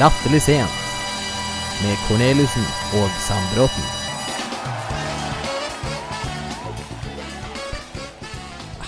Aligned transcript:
Latterlig 0.00 0.38
sent 0.40 0.76
med 1.82 1.96
Corneliussen 2.06 2.62
og 2.96 3.10
Sandbråten. 3.20 3.88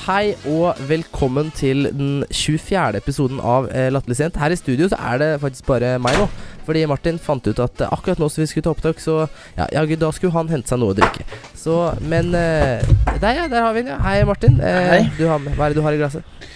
Hei 0.06 0.30
og 0.48 0.78
velkommen 0.88 1.50
til 1.52 1.90
den 1.92 2.22
24. 2.30 2.96
episoden 3.02 3.42
av 3.44 3.68
eh, 3.74 3.90
Latterlig 3.92 4.16
sent. 4.22 4.38
Her 4.40 4.54
i 4.54 4.56
studio 4.56 4.88
så 4.88 4.96
er 5.10 5.20
det 5.20 5.28
faktisk 5.42 5.66
bare 5.68 5.98
meg 6.00 6.16
nå. 6.16 6.30
Fordi 6.64 6.86
Martin 6.88 7.20
fant 7.20 7.44
ut 7.44 7.60
at 7.60 7.82
akkurat 7.90 8.22
nå 8.22 8.30
som 8.32 8.40
vi 8.40 8.46
skulle 8.48 8.64
ta 8.64 8.72
opptak, 8.72 9.02
så 9.02 9.26
ja, 9.58 9.66
ja, 9.68 9.82
da 9.84 10.12
skulle 10.16 10.32
han 10.32 10.48
hente 10.48 10.72
seg 10.72 10.80
noe 10.80 10.94
å 10.94 10.96
drikke. 10.96 11.26
Så, 11.58 11.76
men 12.08 12.32
eh, 12.38 12.80
Der, 13.18 13.42
ja. 13.42 13.50
Der 13.52 13.66
har 13.66 13.76
vi 13.76 13.84
den, 13.84 13.92
ja. 13.92 13.98
Hei, 14.06 14.22
Martin. 14.24 14.56
Eh, 14.64 14.88
Hei. 14.94 15.02
Du 15.18 15.26
har 15.28 15.44
med, 15.44 15.58
hva 15.60 15.68
er 15.68 15.76
det 15.76 15.82
du 15.82 15.84
har 15.84 15.92
i 15.92 16.00
glasset? 16.00 16.48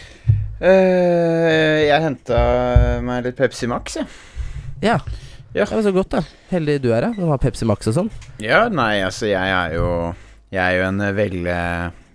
Eh, 0.64 1.90
jeg 1.90 2.00
henta 2.06 2.40
meg 3.04 3.28
litt 3.28 3.36
Pepsi 3.36 3.68
Max, 3.68 4.00
jeg. 4.00 4.08
Ja. 4.08 4.35
Ja. 4.84 4.98
Det 5.52 5.64
var 5.70 5.82
så 5.82 5.92
godt, 5.92 6.10
da. 6.12 6.20
Heldig 6.50 6.80
du 6.84 6.90
er, 6.92 7.06
da. 7.06 7.12
Du 7.16 7.30
har 7.30 7.38
Pepsi 7.40 7.64
Max 7.68 7.88
og 7.88 7.94
sånn. 7.96 8.10
Ja, 8.42 8.66
nei, 8.68 8.98
altså, 9.06 9.28
jeg 9.30 9.40
er 9.54 9.76
jo 9.78 9.86
Jeg 10.52 10.60
er 10.62 10.74
jo 10.78 10.84
en 10.90 11.00
vel, 11.16 11.38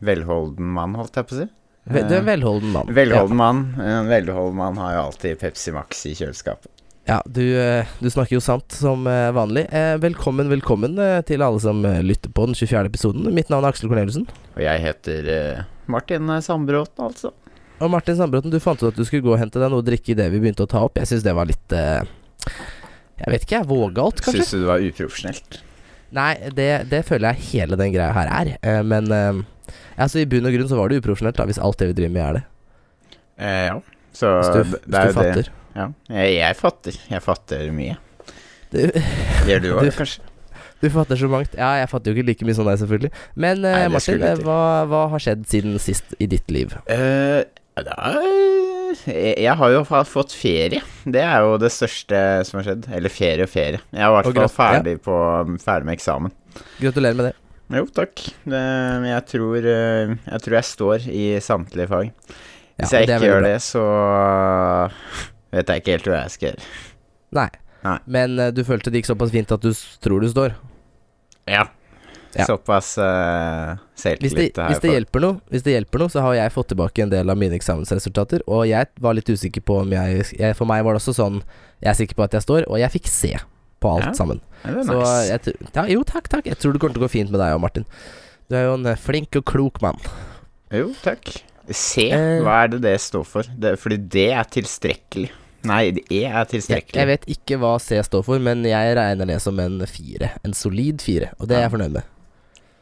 velholden 0.05 0.69
mann, 0.75 0.93
holdt 0.99 1.17
jeg 1.17 1.27
på 1.29 1.35
å 1.35 1.39
si. 1.41 1.47
Du 1.89 1.97
er 1.97 2.19
en 2.19 2.27
velholden 2.27 2.69
mann. 2.75 2.91
Velholden 2.93 3.39
mann. 3.39 3.63
En 3.81 4.07
velholden 4.11 4.59
mann 4.59 4.77
har 4.77 4.93
jo 4.95 5.01
alltid 5.07 5.39
Pepsi 5.41 5.73
Max 5.73 6.05
i 6.05 6.13
kjøleskapet. 6.17 6.69
Ja, 7.09 7.17
du, 7.25 7.41
eh, 7.57 7.89
du 7.99 8.07
snakker 8.13 8.37
jo 8.37 8.43
sant 8.45 8.71
som 8.77 9.07
eh, 9.09 9.31
vanlig. 9.33 9.65
Eh, 9.73 9.95
velkommen, 9.99 10.47
velkommen 10.51 10.99
eh, 11.01 11.17
til 11.25 11.41
alle 11.41 11.59
som 11.59 11.81
eh, 11.89 11.97
lytter 12.05 12.29
på 12.29 12.45
den 12.45 12.55
24. 12.55 12.85
episoden. 12.91 13.25
Mitt 13.33 13.49
navn 13.49 13.65
er 13.65 13.73
Aksel 13.73 13.89
Corneliussen. 13.89 14.27
Og 14.53 14.61
jeg 14.61 14.83
heter 14.85 15.31
eh, 15.33 15.63
Martin 15.91 16.29
Sandbråten, 16.45 17.07
altså. 17.09 17.33
Og 17.81 17.89
Martin 17.89 18.19
Sandbråten, 18.21 18.53
du 18.53 18.61
fant 18.61 18.79
ut 18.85 18.91
at 18.93 19.01
du 19.01 19.03
skulle 19.03 19.25
gå 19.25 19.33
og 19.33 19.41
hente 19.41 19.57
deg 19.59 19.73
noe 19.73 19.81
å 19.81 19.85
drikke 19.89 20.13
idet 20.13 20.29
vi 20.29 20.39
begynte 20.43 20.67
å 20.67 20.69
ta 20.69 20.85
opp. 20.85 21.01
Jeg 21.01 21.09
syns 21.09 21.25
det 21.25 21.33
var 21.35 21.49
litt 21.49 21.73
eh, 21.75 22.05
Jeg 23.21 23.33
vet 23.33 23.45
ikke, 23.45 23.59
jeg. 23.59 23.69
Vågalt, 23.69 24.23
kanskje? 24.25 24.41
Syns 24.41 24.53
du 24.55 24.63
det 24.63 24.69
var 24.69 24.85
uprofesjonelt? 24.87 25.59
Nei, 26.15 26.31
det, 26.57 26.69
det 26.91 27.03
føler 27.07 27.31
jeg 27.31 27.49
hele 27.53 27.77
den 27.79 27.93
greia 27.93 28.11
her 28.15 28.31
er. 28.33 28.53
Eh, 28.59 28.81
men 28.83 29.07
eh, 29.15 29.75
altså, 29.95 30.19
i 30.21 30.27
bunn 30.29 30.49
og 30.49 30.55
grunn 30.55 30.71
så 30.71 30.79
var 30.79 30.91
det 30.91 30.99
uprofesjonelt, 31.03 31.37
da, 31.37 31.47
hvis 31.47 31.61
alt 31.61 31.79
det 31.79 31.91
vi 31.91 31.97
driver 32.01 32.15
med, 32.17 32.23
er 32.25 32.39
det. 32.39 32.43
Eh, 33.41 33.65
ja. 33.69 33.77
Så 34.11 34.31
Hvis 34.41 34.51
du, 34.51 34.73
det, 34.73 34.81
det 34.91 34.99
er 34.99 35.07
du 35.07 35.15
fatter. 35.15 35.51
Ja. 35.75 35.85
Jeg, 36.11 36.33
jeg 36.35 36.57
fatter. 36.59 36.97
Jeg 37.13 37.23
fatter 37.23 37.71
mye. 37.75 37.95
Du, 38.73 38.81
Gjør 39.47 39.63
du 39.63 39.71
òg, 39.77 39.87
kanskje? 39.95 40.27
du 40.81 40.89
fatter 40.89 41.19
så 41.19 41.29
mangt. 41.29 41.53
Ja, 41.53 41.75
jeg 41.77 41.89
fatter 41.91 42.11
jo 42.11 42.17
ikke 42.17 42.31
like 42.31 42.45
mye 42.47 42.57
som 42.57 42.65
deg, 42.65 42.79
selvfølgelig. 42.81 43.11
Men 43.37 43.61
eh, 43.61 43.77
Nei, 43.83 43.89
Martin, 43.93 44.23
hva, 44.41 44.59
hva 44.89 45.05
har 45.13 45.21
skjedd 45.23 45.45
siden 45.51 45.77
sist 45.81 46.15
i 46.17 46.27
ditt 46.31 46.49
liv? 46.53 46.73
Uh, 46.89 47.45
det 47.77 47.93
er, 47.93 48.17
jeg, 49.07 49.35
jeg 49.41 49.55
har 49.59 49.73
jo 49.73 49.81
fått 50.07 50.33
ferie. 50.35 50.81
Det 51.05 51.21
er 51.23 51.45
jo 51.45 51.57
det 51.61 51.71
største 51.73 52.19
som 52.47 52.59
har 52.59 52.67
skjedd. 52.69 52.87
Eller 52.97 53.13
ferie 53.13 53.47
og 53.47 53.51
ferie. 53.51 53.81
Jeg 53.91 54.03
er 54.03 54.09
i 54.09 54.15
hvert 54.17 54.39
fall 54.39 54.51
ferdig, 54.55 54.97
på, 55.05 55.17
ferdig 55.63 55.89
med 55.89 55.97
eksamen. 55.97 56.35
Gratulerer 56.81 57.17
med 57.19 57.29
det. 57.29 57.35
Jo, 57.71 57.85
takk. 57.95 58.23
Det, 58.51 58.61
jeg, 59.07 59.25
tror, 59.31 59.67
eh, 59.73 60.15
jeg 60.27 60.43
tror 60.45 60.57
jeg 60.57 60.67
står 60.67 61.05
i 61.07 61.25
samtlige 61.43 61.87
fag. 61.91 62.09
Ja, 62.11 62.81
Hvis 62.81 62.93
jeg 62.95 63.05
er 63.05 63.13
ikke 63.15 63.29
gjør 63.29 63.45
det, 63.45 63.57
så 63.63 63.83
vet 65.55 65.71
jeg 65.71 65.83
ikke 65.83 65.95
helt 65.95 66.09
hva 66.11 66.23
jeg 66.23 66.33
skal 66.35 66.49
gjøre. 66.49 66.71
Nei. 67.37 67.49
Nei. 67.81 67.97
Men 68.17 68.35
eh, 68.39 68.51
du 68.53 68.63
følte 68.67 68.91
det 68.91 69.01
gikk 69.01 69.11
såpass 69.13 69.31
fint 69.33 69.53
at 69.55 69.63
du 69.63 69.71
tror 70.03 70.23
du 70.23 70.29
står? 70.31 70.57
Ja. 71.49 71.65
Ja. 72.37 72.45
Såpass 72.47 72.93
uh, 72.97 73.75
Hvis 73.75 74.03
det, 74.03 74.19
selvtillit 74.21 74.55
hvis, 74.69 74.79
det 74.83 74.91
hjelper 74.93 75.19
noe, 75.25 75.39
hvis 75.51 75.63
det 75.65 75.73
hjelper 75.75 75.99
noe, 75.99 76.11
så 76.13 76.21
har 76.23 76.37
jeg 76.37 76.53
fått 76.55 76.69
tilbake 76.71 77.03
en 77.03 77.11
del 77.11 77.29
av 77.29 77.35
mine 77.39 77.57
eksamensresultater. 77.57 78.43
Og 78.47 78.63
jeg 78.69 78.87
var 79.03 79.17
litt 79.17 79.27
usikker 79.27 79.63
på 79.67 79.81
om 79.83 79.91
jeg, 79.91 80.23
jeg 80.39 80.55
For 80.55 80.69
meg 80.69 80.85
var 80.87 80.95
det 80.95 81.01
også 81.03 81.15
sånn 81.17 81.41
Jeg 81.83 81.89
er 81.91 81.97
sikker 81.99 82.15
på 82.21 82.23
at 82.29 82.37
jeg 82.39 82.45
står, 82.45 82.67
og 82.71 82.79
jeg 82.79 82.93
fikk 82.95 83.11
C 83.11 83.33
på 83.81 83.91
alt 83.97 84.05
Ja, 84.11 84.13
sammen. 84.15 84.39
Ja, 84.63 84.75
er 84.77 84.83
Så 84.85 84.97
nice. 85.01 85.27
jeg 85.27 85.71
ja, 85.75 85.85
Jo, 85.89 86.03
takk, 86.07 86.29
takk. 86.29 86.45
Jeg 86.47 86.59
tror 86.61 86.75
det 86.75 86.81
kommer 86.83 86.93
til 86.95 87.01
å 87.03 87.07
gå 87.07 87.11
fint 87.17 87.31
med 87.33 87.41
deg 87.41 87.55
og 87.57 87.63
Martin. 87.63 87.87
Du 88.47 88.55
er 88.59 88.67
jo 88.69 88.75
en 88.77 88.85
eh, 88.91 88.99
flink 88.99 89.35
og 89.39 89.45
klok 89.49 89.81
mann. 89.81 89.97
Jo, 90.71 90.91
takk. 91.03 91.33
C, 91.71 92.07
Eh. 92.11 92.39
hva 92.43 92.63
er 92.65 92.71
det 92.75 92.81
det 92.83 92.95
står 93.01 93.23
for? 93.27 93.47
Det, 93.57 93.75
fordi 93.79 93.97
det 94.11 94.27
er 94.35 94.43
tilstrekkelig. 94.53 95.31
Nei, 95.69 95.81
E 96.09 96.23
er 96.25 96.45
tilstrekkelig. 96.49 96.97
jeg 96.97 97.07
vet 97.09 97.25
ikke 97.29 97.57
hva 97.61 97.75
C 97.81 97.99
står 98.03 98.23
for, 98.25 98.39
men 98.41 98.63
jeg 98.65 98.95
regner 98.97 99.29
det 99.29 99.39
som 99.43 99.59
en 99.61 99.79
fire. 99.85 100.31
En 100.45 100.53
solid 100.57 101.01
fire. 101.05 101.29
Og 101.39 101.47
det 101.49 101.57
er 101.59 101.65
jeg 101.67 101.73
fornøyd 101.75 101.91
med. 101.99 102.03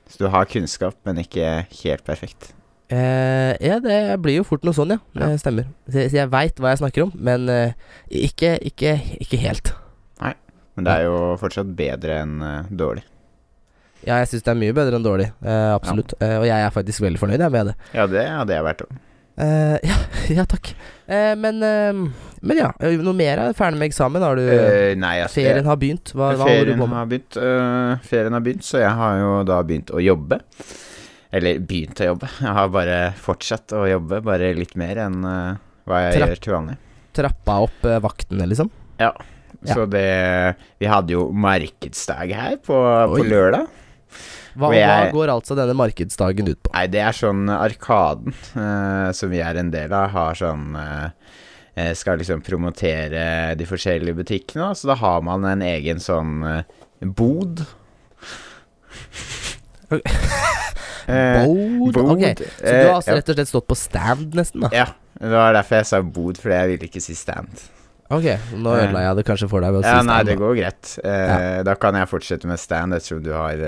Så 0.09 0.23
du 0.23 0.29
har 0.33 0.49
kunnskap, 0.49 0.97
men 1.05 1.21
ikke 1.21 1.59
helt 1.83 2.05
perfekt. 2.07 2.53
Eh, 2.89 3.53
ja, 3.61 3.77
det 3.83 3.99
blir 4.23 4.39
jo 4.39 4.47
fort 4.47 4.65
noe 4.65 4.73
sånn, 4.73 4.95
ja. 4.95 5.03
Ja. 5.13 5.29
Det 5.29 5.43
stemmer. 5.43 5.69
Så, 5.85 6.01
jeg, 6.01 6.15
jeg 6.17 6.31
veit 6.33 6.57
hva 6.57 6.73
jeg 6.73 6.81
snakker 6.81 7.05
om, 7.05 7.13
men 7.13 7.45
eh, 7.53 7.77
ikke, 8.27 8.55
ikke, 8.71 8.97
ikke 9.21 9.41
helt. 9.43 9.75
Men 10.79 10.87
det 10.87 10.95
er 10.95 11.09
jo 11.09 11.15
fortsatt 11.41 11.71
bedre 11.75 12.21
enn 12.23 12.37
uh, 12.39 12.67
dårlig. 12.71 13.03
Ja, 14.05 14.21
jeg 14.21 14.29
syns 14.31 14.45
det 14.45 14.53
er 14.53 14.59
mye 14.61 14.75
bedre 14.77 14.95
enn 14.95 15.03
dårlig. 15.03 15.25
Eh, 15.43 15.71
absolutt. 15.73 16.13
Eh, 16.23 16.37
og 16.39 16.45
jeg 16.47 16.63
er 16.63 16.71
faktisk 16.71 17.03
veldig 17.03 17.19
fornøyd 17.19 17.41
med 17.51 17.67
det. 17.67 17.73
Ja, 17.91 18.05
det 18.07 18.21
hadde 18.31 18.55
jeg 18.55 18.63
vært 18.63 18.83
òg. 18.85 18.93
Eh, 19.39 19.77
ja, 19.89 19.95
ja, 20.29 20.45
takk. 20.45 20.73
Uh, 21.07 21.35
men, 21.39 21.63
uh, 21.63 22.27
men 22.41 22.59
ja, 22.59 22.73
noe 22.99 23.15
mer? 23.15 23.41
Er 23.41 23.55
ferdig 23.57 23.79
med 23.79 23.89
eksamen? 23.89 24.23
Har 24.23 24.39
du 24.39 24.43
nei, 24.99 25.15
altså 25.23 25.39
Ferien 25.39 25.69
har 25.69 25.79
begynt. 25.79 26.13
Hva, 26.13 26.33
hva 26.35 26.49
holder 26.49 26.73
du 26.73 26.75
på 26.75 26.85
med? 26.85 26.97
har 26.99 27.09
begynt, 27.13 27.39
ferien 28.09 28.37
har 28.37 28.45
begynt, 28.45 28.67
så 28.67 28.83
jeg 28.83 28.93
har 28.99 29.17
jo 29.21 29.31
da 29.47 29.61
begynt 29.65 29.95
å 29.95 30.03
jobbe. 30.03 30.41
Eller 31.35 31.59
begynt 31.61 31.99
å 32.01 32.11
jobbe. 32.11 32.29
Jeg 32.41 32.53
har 32.57 32.69
bare 32.73 32.99
fortsatt 33.21 33.75
å 33.77 33.83
jobbe, 33.89 34.21
bare 34.25 34.53
litt 34.57 34.75
mer 34.79 35.03
enn 35.05 35.19
hva 35.23 36.05
jeg 36.05 36.15
Trapp. 36.15 36.31
gjør 36.31 36.45
til 36.45 36.55
vanlig. 36.55 36.77
Trappa 37.19 37.57
opp 37.65 37.85
vaktene, 38.05 38.47
liksom? 38.49 38.71
Ja. 38.99 39.11
Så 39.67 39.83
det 39.91 40.07
Vi 40.79 40.87
hadde 40.87 41.13
jo 41.17 41.29
markedsdag 41.35 42.31
her 42.31 42.57
på, 42.63 42.79
på 43.11 43.25
lørdag. 43.27 43.67
Hva, 44.59 44.69
jeg- 44.75 44.87
hva 44.89 45.11
går 45.15 45.31
altså 45.33 45.55
denne 45.57 45.75
markedsdagen 45.79 46.49
ut 46.51 46.59
på? 46.65 46.71
Nei, 46.75 46.85
det 46.91 46.99
er 47.05 47.15
sånn 47.15 47.45
Arkaden, 47.53 48.33
uh, 48.57 49.11
som 49.15 49.31
vi 49.31 49.39
er 49.39 49.55
en 49.61 49.71
del 49.71 49.93
av, 49.95 50.09
har 50.11 50.35
sånn 50.39 50.75
eh, 50.75 51.93
Skal 51.95 52.19
liksom 52.19 52.41
promotere 52.43 53.55
de 53.55 53.65
forskjellige 53.69 54.17
butikkene, 54.19 54.73
så 54.75 54.89
da 54.91 54.95
har 54.99 55.21
man 55.23 55.45
en 55.47 55.61
egen 55.63 56.01
sånn 56.03 56.43
uh, 56.43 56.61
bod. 57.21 57.63
Bod? 61.09 61.97
Ok, 61.97 62.23
så 62.59 62.69
du 62.69 62.85
har 62.85 62.95
altså 62.99 63.15
rett 63.17 63.29
og 63.31 63.37
slett 63.39 63.49
stått 63.49 63.67
på 63.69 63.77
stand, 63.79 64.35
nesten? 64.37 64.61
da 64.67 64.69
Ja, 64.75 64.87
det 65.17 65.31
var 65.33 65.55
derfor 65.57 65.79
jeg 65.79 65.87
sa 65.89 66.01
bod, 66.05 66.37
fordi 66.41 66.57
jeg 66.59 66.71
ville 66.73 66.89
ikke 66.91 67.01
si 67.01 67.15
stand. 67.17 67.63
Ok, 68.09 68.25
nå 68.57 68.73
ødela 68.75 69.01
jeg 69.05 69.17
det 69.19 69.25
kanskje 69.27 69.49
for 69.49 69.61
deg 69.63 69.73
ved 69.73 69.83
å 69.83 69.87
Ja, 69.87 69.99
si 70.01 70.07
nei, 70.09 70.19
det 70.25 70.35
går 70.41 70.55
greit. 70.57 70.91
Da 71.65 71.75
kan 71.81 71.97
jeg 71.97 72.09
fortsette 72.09 72.49
med 72.49 72.61
stand, 72.61 72.93
ettersom 72.97 73.23
du 73.25 73.31
har 73.33 73.63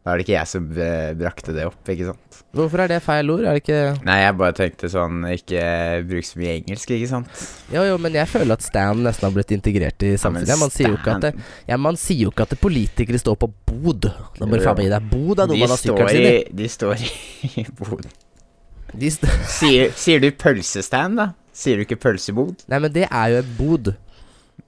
Da 0.00 0.14
er 0.14 0.16
det 0.16 0.24
ikke 0.24 0.32
jeg 0.38 0.48
som 0.48 0.66
eh, 0.80 1.10
brakte 1.12 1.52
det 1.52 1.64
opp, 1.68 1.80
ikke 1.92 2.06
sant? 2.08 2.36
Hvorfor 2.56 2.80
er 2.82 2.88
det 2.88 3.02
feil 3.04 3.28
ord? 3.30 3.42
Er 3.44 3.58
det 3.58 3.60
ikke 3.62 3.80
Nei, 4.08 4.14
jeg 4.24 4.36
bare 4.40 4.54
tenkte 4.56 4.88
sånn 4.90 5.20
Ikke 5.28 5.60
bruk 6.08 6.24
så 6.26 6.38
mye 6.40 6.54
engelsk, 6.56 6.90
ikke 6.96 7.10
sant? 7.10 7.42
Jo, 7.70 7.82
jo, 7.86 7.98
men 8.00 8.16
jeg 8.16 8.26
føler 8.32 8.56
at 8.56 8.64
Stan 8.64 9.02
nesten 9.04 9.28
har 9.28 9.34
blitt 9.36 9.52
integrert 9.54 10.02
i 10.08 10.14
samfunnet. 10.18 10.48
samfunnet. 10.48 11.04
man, 11.04 11.20
sier 11.20 11.20
det, 11.26 11.32
ja, 11.68 11.76
man 11.78 12.00
sier 12.00 12.24
jo 12.24 12.32
ikke 12.32 12.46
at 12.48 12.56
politikere 12.64 13.20
står 13.20 13.36
på 13.44 13.50
bod. 13.68 14.08
Da 14.40 14.48
må 14.48 14.56
du 14.56 14.64
faen 14.64 14.80
meg 14.80 14.88
gi 14.88 14.92
deg 14.96 15.10
bod, 15.12 15.42
noe 15.44 15.52
De 15.52 15.60
man 15.60 15.74
har 15.74 15.82
står 15.84 16.14
i, 16.16 16.32
de 16.62 16.68
står 16.72 17.04
i 17.04 17.66
bod. 17.82 18.08
St 18.96 19.28
Sier, 19.60 19.92
sier 19.94 20.22
du 20.24 20.30
pølsestand, 20.34 21.20
da? 21.20 21.28
Sier 21.54 21.76
du 21.78 21.84
ikke 21.84 22.00
pølsebod? 22.00 22.64
Nei, 22.72 22.80
men 22.82 22.92
det 22.94 23.04
er 23.06 23.34
jo 23.36 23.42
et 23.44 23.52
bod. 23.58 23.92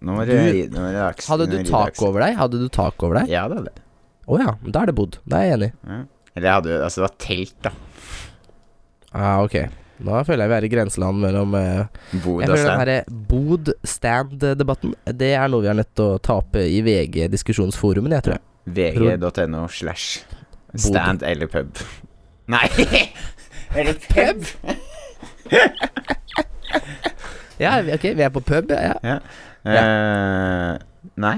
Nå 0.03 0.19
må 0.19 0.26
Du- 0.28 0.37
du 0.37 0.69
nå 0.76 0.84
må 0.84 0.92
du 0.92 1.25
Hadde 1.26 1.48
du 1.50 1.56
tak 1.72 2.03
over 2.04 2.21
deg? 2.26 2.37
Hadde 2.37 2.60
du 2.60 2.69
tak 2.69 3.03
over 3.03 3.22
deg? 3.22 3.32
Ja, 3.32 3.48
det 3.48 3.59
hadde 3.59 3.72
det. 3.72 3.82
Å 4.31 4.38
ja, 4.41 4.53
da 4.62 4.83
er 4.83 4.87
det 4.93 4.94
bod. 4.99 5.19
Da 5.27 5.41
er 5.43 5.49
jeg 5.50 5.56
enig. 5.59 5.71
Ja. 5.88 6.00
Eller 6.37 6.47
jeg 6.49 6.55
hadde 6.60 6.77
Altså, 6.84 7.00
det 7.00 7.06
var 7.09 7.16
telt, 7.27 7.56
da. 7.66 7.72
Ah, 9.12 9.43
ok. 9.44 9.56
Nå 10.03 10.21
føler 10.27 10.43
jeg 10.47 10.50
vi 10.50 10.56
er 10.56 10.65
i 10.66 10.71
grenseland 10.72 11.21
mellom 11.22 11.53
eh, 11.55 11.83
Bod 12.25 12.41
Jeg 12.42 12.48
og 12.48 12.57
føler 12.57 12.57
den 12.57 12.63
stand. 12.65 12.80
herre 12.80 13.04
bod-stand-debatten 13.28 14.95
Det 15.15 15.28
er 15.36 15.51
noe 15.53 15.63
vi 15.63 15.69
er 15.71 15.77
nødt 15.78 15.92
til 15.95 16.09
å 16.15 16.16
ta 16.19 16.39
opp 16.41 16.57
i 16.59 16.80
VG-diskusjonsforumen, 16.83 18.15
jeg 18.16 18.24
tror 18.27 18.34
jeg. 18.39 18.42
VG.no 18.78 19.66
slash 19.71 20.25
stand 20.80 21.22
eller 21.28 21.47
pub. 21.53 21.78
Nei! 22.51 22.66
eller 23.78 23.95
pub? 24.09 24.42
Ja, 27.63 27.77
vi- 27.84 27.92
ok, 27.95 28.03
vi 28.16 28.22
er 28.25 28.30
på 28.34 28.41
pub, 28.42 28.71
ja. 28.75 28.95
ja. 29.07 29.18
Eh, 29.63 30.78
nei. 31.22 31.36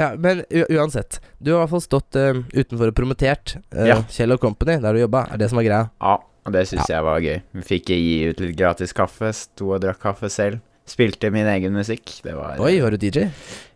Ja 0.00 0.08
men 0.16 0.42
uansett. 0.50 1.20
Du 1.38 1.52
har 1.52 1.60
i 1.60 1.62
hvert 1.66 1.74
fall 1.76 1.84
stått 1.84 2.16
uh, 2.18 2.40
utenfor 2.56 2.90
og 2.90 2.96
promotert 2.98 3.54
uh, 3.76 3.84
Ja. 3.86 4.00
Kjell 4.10 4.34
og 4.34 4.40
Company, 4.42 4.78
der 4.82 4.96
du 4.96 5.02
jobba. 5.04 5.26
Er 5.30 5.40
det 5.42 5.50
som 5.52 5.60
er 5.62 5.68
greia? 5.68 5.86
Ja, 6.00 6.16
og 6.46 6.56
det 6.56 6.64
syns 6.70 6.88
jeg 6.90 7.04
var 7.06 7.20
gøy. 7.22 7.38
Vi 7.60 7.64
fikk 7.74 7.92
gi 7.92 8.16
ut 8.32 8.40
litt 8.42 8.56
gratis 8.58 8.96
kaffe, 8.96 9.30
sto 9.36 9.74
og 9.76 9.82
drakk 9.84 10.00
kaffe 10.02 10.30
selv. 10.32 10.62
Spilte 10.90 11.30
min 11.30 11.46
egen 11.46 11.76
musikk. 11.76 12.16
Det 12.24 12.32
var 12.34 12.58
Oi, 12.64 12.78
var 12.82 12.96
du 12.96 12.98
DJ? 12.98 13.28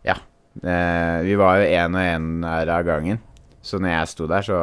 eh, 0.05 1.17
Vi 1.23 1.35
var 1.39 1.61
jo 1.61 1.69
én 1.69 1.95
og 1.95 2.01
én 2.03 2.27
her 2.49 2.71
av 2.73 2.83
gangen. 2.87 3.21
Så 3.65 3.79
når 3.79 3.93
jeg 3.93 4.11
sto 4.11 4.27
der, 4.29 4.45
så 4.45 4.59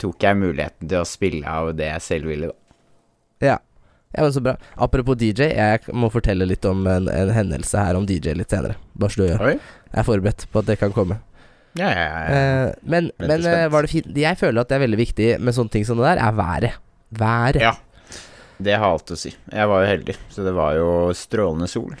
tok 0.00 0.22
jeg 0.22 0.38
muligheten 0.40 0.88
til 0.90 1.02
å 1.02 1.08
spille 1.08 1.46
av 1.48 1.70
det 1.76 1.90
jeg 1.92 2.04
selv 2.04 2.30
ville, 2.32 2.48
da. 2.52 2.56
Ja. 3.46 3.56
Ja, 4.16 4.32
Så 4.32 4.40
bra. 4.40 4.56
Apropos 4.74 5.18
DJ, 5.20 5.50
jeg 5.52 5.94
må 5.94 6.10
fortelle 6.12 6.48
litt 6.48 6.64
om 6.64 6.86
en, 6.88 7.08
en 7.12 7.32
hendelse 7.36 7.78
her 7.78 7.98
om 7.98 8.06
DJ 8.08 8.36
litt 8.38 8.52
senere. 8.52 8.78
Bare 8.96 9.12
så 9.12 9.22
du 9.22 9.26
gjør. 9.28 9.46
Oi. 9.50 9.56
Jeg 9.92 10.02
er 10.02 10.06
forberedt 10.08 10.46
på 10.52 10.62
at 10.62 10.70
det 10.70 10.78
kan 10.80 10.94
komme. 10.96 11.20
Ja, 11.76 11.90
ja, 11.92 12.04
ja. 12.08 12.20
Uh, 12.32 12.76
men 12.88 13.10
men 13.20 13.42
uh, 13.44 13.66
var 13.68 13.84
det 13.84 13.90
fint 13.92 14.06
Jeg 14.16 14.38
føler 14.40 14.62
at 14.62 14.70
det 14.70 14.78
er 14.78 14.80
veldig 14.86 14.96
viktig 14.96 15.26
med 15.44 15.52
sånne 15.52 15.74
ting 15.74 15.84
som 15.84 16.00
det 16.00 16.06
der, 16.08 16.22
er 16.24 16.38
været. 16.38 16.78
Været. 17.12 17.60
Ja. 17.60 17.74
Det 18.56 18.78
har 18.80 18.94
alt 18.94 19.12
å 19.12 19.18
si. 19.20 19.34
Jeg 19.52 19.68
var 19.68 19.84
jo 19.84 19.90
heldig, 19.90 20.16
så 20.32 20.44
det 20.46 20.54
var 20.56 20.78
jo 20.78 20.88
strålende 21.16 21.68
sol. 21.68 21.92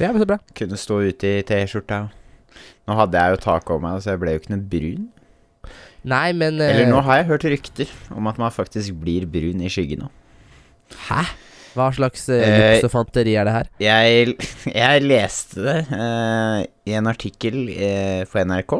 Ja, 0.00 0.08
men 0.08 0.22
så 0.22 0.28
bra. 0.30 0.38
Kunne 0.56 0.78
stå 0.80 1.02
ute 1.04 1.34
i 1.36 1.42
T-skjorta. 1.46 2.06
Nå 2.88 2.96
hadde 2.96 3.20
jeg 3.20 3.36
jo 3.36 3.42
tak 3.44 3.68
over 3.70 3.84
meg, 3.84 4.00
så 4.00 4.14
jeg 4.14 4.22
ble 4.22 4.32
jo 4.32 4.40
ikke 4.40 4.54
noe 4.54 4.64
brun. 4.72 5.04
Nei, 6.08 6.30
men 6.32 6.56
uh... 6.56 6.64
Eller 6.64 6.88
nå 6.88 7.02
har 7.04 7.20
jeg 7.20 7.28
hørt 7.28 7.44
rykter 7.52 7.92
om 8.16 8.30
at 8.30 8.40
man 8.40 8.54
faktisk 8.54 8.96
blir 9.02 9.28
brun 9.28 9.60
i 9.60 9.68
skyggen 9.72 10.06
nå. 10.06 10.08
Hæ? 11.10 11.26
Hva 11.74 11.88
slags 11.94 12.24
uh, 12.28 12.34
Eh, 12.34 12.60
juks 12.76 12.86
og 12.88 12.92
fanteri 12.94 13.36
er 13.38 13.46
det 13.46 13.52
her? 13.54 13.68
Jeg, 13.82 14.34
jeg 14.82 15.04
leste 15.06 15.62
det 15.62 15.76
uh, 15.92 16.62
i 16.90 16.96
en 16.98 17.06
artikkel 17.10 17.60
uh, 17.70 18.22
på 18.30 18.42
NRK, 18.46 18.74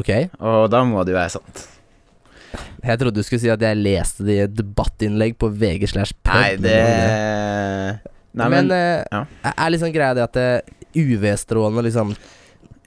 Ok. 0.00 0.10
og 0.40 0.70
da 0.72 0.80
må 0.88 1.04
det 1.04 1.12
jo 1.14 1.18
være 1.20 1.34
sant. 1.36 1.68
Jeg 2.82 2.98
trodde 2.98 3.14
du 3.20 3.22
skulle 3.24 3.40
si 3.40 3.50
at 3.52 3.62
jeg 3.62 3.78
leste 3.78 4.24
det 4.26 4.34
i 4.34 4.42
et 4.46 4.54
debattinnlegg 4.58 5.36
på 5.40 5.48
VG 5.54 5.86
slash 5.92 6.12
pub. 6.24 6.34
Nei, 6.34 6.56
det 6.60 6.76
Nei, 8.32 8.48
men, 8.48 8.66
men, 8.66 8.70
eh, 8.72 9.04
ja. 9.12 9.22
er- 9.52 9.70
liksom 9.74 9.92
greia 9.92 10.14
det 10.16 10.24
at 10.24 10.36
eh, 10.40 10.74
UV-strålene 10.96 11.84
liksom 11.84 12.14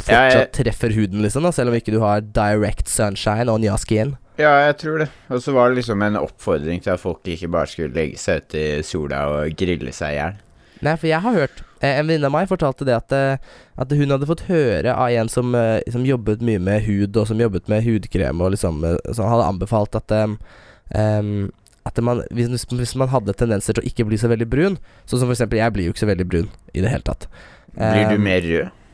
Ja, 0.09 0.23
jeg- 0.29 0.51
treffer 0.57 0.91
huden, 0.93 1.21
liksom, 1.23 1.45
da, 1.45 1.51
selv 1.55 1.69
om 1.71 1.77
ikke 1.77 1.93
du 1.93 1.99
har 2.01 2.21
direct 2.21 2.89
sunshine 2.91 3.47
on 3.49 3.63
your 3.63 3.77
skin? 3.77 4.17
Ja, 4.35 4.51
jeg 4.67 4.75
tror 4.81 4.99
det. 4.99 5.09
Og 5.31 5.39
så 5.43 5.53
var 5.55 5.69
det 5.69 5.79
liksom 5.79 6.01
en 6.03 6.17
oppfordring 6.19 6.81
til 6.83 6.91
at 6.91 6.99
folk 6.99 7.23
ikke 7.23 7.51
bare 7.53 7.71
skulle 7.71 7.95
legge 7.95 8.19
seg 8.19 8.43
ut 8.43 8.57
i 8.59 8.65
sola 8.83 9.21
og 9.31 9.55
grille 9.59 9.93
seg 9.95 10.15
i 10.15 10.19
hjel. 10.19 10.41
Nei, 10.83 10.95
for 10.99 11.07
jeg 11.07 11.23
har 11.23 11.31
hørt 11.31 11.61
eh, 11.79 12.01
En 12.01 12.09
venninne 12.09 12.27
av 12.27 12.33
meg 12.35 12.49
fortalte 12.49 12.83
det 12.85 12.97
at, 12.97 13.13
eh, 13.15 13.61
at 13.79 13.93
hun 13.95 14.11
hadde 14.11 14.27
fått 14.27 14.43
høre 14.49 14.91
av 14.91 15.07
en 15.07 15.31
som, 15.31 15.55
eh, 15.55 15.79
som 15.91 16.03
jobbet 16.05 16.43
mye 16.45 16.59
med 16.59 16.83
hud, 16.83 17.15
og 17.15 17.29
som 17.29 17.39
jobbet 17.39 17.71
med 17.71 17.85
hudkrem, 17.85 18.43
og 18.43 18.51
liksom 18.57 18.83
Så 18.83 19.15
Som 19.21 19.31
hadde 19.31 19.47
anbefalt 19.47 19.95
at 19.95 20.11
em, 20.11 20.35
at 21.85 21.99
man, 22.01 22.23
hvis, 22.33 22.65
hvis 22.69 22.95
man 22.97 23.09
hadde 23.09 23.33
tendenser 23.37 23.73
til 23.73 23.83
å 23.83 23.87
ikke 23.87 24.05
bli 24.09 24.17
så 24.17 24.29
veldig 24.29 24.47
brun 24.49 24.75
Sånn 25.05 25.21
som 25.21 25.29
for 25.29 25.35
eksempel, 25.35 25.61
jeg 25.61 25.73
blir 25.73 25.87
jo 25.87 25.93
ikke 25.93 26.03
så 26.03 26.09
veldig 26.11 26.27
brun 26.27 26.49
i 26.73 26.83
det 26.83 26.91
hele 26.91 27.05
tatt. 27.07 27.29
Blir 27.77 28.11
du 28.11 28.21
mer 28.21 28.43
rød? 28.45 28.84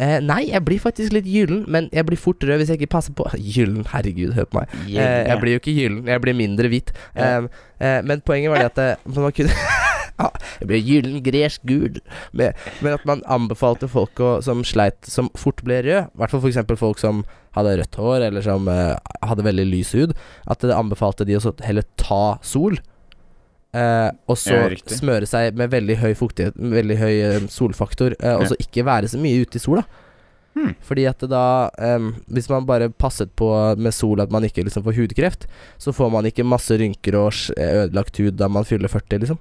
Eh, 0.00 0.16
nei, 0.24 0.46
jeg 0.48 0.64
blir 0.64 0.80
faktisk 0.80 1.12
litt 1.12 1.28
gyllen, 1.28 1.64
men 1.68 1.90
jeg 1.92 2.06
blir 2.08 2.20
fort 2.20 2.40
rød 2.46 2.62
hvis 2.62 2.72
jeg 2.72 2.80
ikke 2.80 2.94
passer 2.96 3.16
på. 3.16 3.26
Gyllen, 3.54 3.84
herregud, 3.92 4.32
hør 4.36 4.48
på 4.48 4.62
meg. 4.62 4.74
Eh, 4.88 5.26
jeg 5.28 5.42
blir 5.42 5.56
jo 5.56 5.60
ikke 5.60 5.76
gyllen, 5.76 6.02
jeg 6.08 6.24
blir 6.24 6.38
mindre 6.38 6.70
hvit. 6.72 6.92
Ja. 7.16 7.42
Eh, 7.80 8.00
men 8.08 8.24
poenget 8.24 8.52
var 8.52 8.64
det 8.64 8.70
at 8.72 8.82
eh, 8.84 9.18
man 9.18 9.36
kunne 9.36 9.52
Ja, 10.20 10.28
Jeg 10.60 10.68
blir 10.68 10.82
gyllen, 10.84 11.20
gresk, 11.24 11.62
gul. 11.68 12.00
Men, 12.36 12.56
men 12.84 12.96
at 12.96 13.04
man 13.08 13.24
anbefalte 13.28 13.88
folk 13.88 14.20
å, 14.20 14.32
som 14.44 14.64
sleit, 14.68 14.98
som 15.08 15.30
fort 15.38 15.62
ble 15.64 15.82
rød, 15.86 16.08
i 16.08 16.20
hvert 16.20 16.32
fall 16.32 16.44
f.eks. 16.44 16.60
folk 16.80 17.00
som 17.00 17.22
hadde 17.56 17.76
rødt 17.80 17.98
hår, 17.98 18.26
eller 18.28 18.44
som 18.44 18.68
eh, 18.70 18.94
hadde 19.26 19.46
veldig 19.46 19.66
lys 19.68 19.92
hud, 19.96 20.16
at 20.48 20.64
det 20.64 20.76
anbefalte 20.76 21.26
de 21.28 21.36
å 21.38 21.54
heller 21.64 21.88
ta 22.00 22.38
sol. 22.46 22.78
Eh, 23.72 24.10
og 24.26 24.34
så 24.36 24.56
Ja, 24.56 24.68
smøre 24.90 25.26
seg 25.30 25.54
med 25.54 25.70
veldig 25.70 25.96
høy 26.00 26.14
fuktighet, 26.18 26.56
veldig 26.58 26.96
høy 26.98 27.12
eh, 27.22 27.40
solfaktor, 27.46 28.16
eh, 28.18 28.34
og 28.34 28.42
Ja. 28.42 28.48
så 28.50 28.56
ikke 28.58 28.84
være 28.84 29.06
så 29.12 29.18
mye 29.22 29.44
ute 29.44 29.56
i 29.60 29.62
sola. 29.62 29.84
Hmm. 30.54 30.74
Fordi 30.82 31.04
at 31.06 31.18
da 31.30 31.70
Hvis 32.28 32.48
man 32.50 32.66
bare 32.66 32.88
passet 32.90 33.30
på 33.36 33.76
med 33.78 33.94
sol 33.94 34.20
at 34.20 34.32
man 34.32 34.42
ikke 34.42 34.64
liksom 34.64 34.82
får 34.82 34.96
hudkreft, 34.96 35.46
så 35.78 35.92
får 35.94 36.10
man 36.10 36.24
ikke 36.24 36.42
masse 36.44 36.70
rynker 36.76 37.14
og 37.14 37.30
ødelagt 37.56 38.18
hud 38.18 38.36
da 38.36 38.48
man 38.48 38.64
fyller 38.64 38.88
40, 38.88 39.18
liksom. 39.20 39.38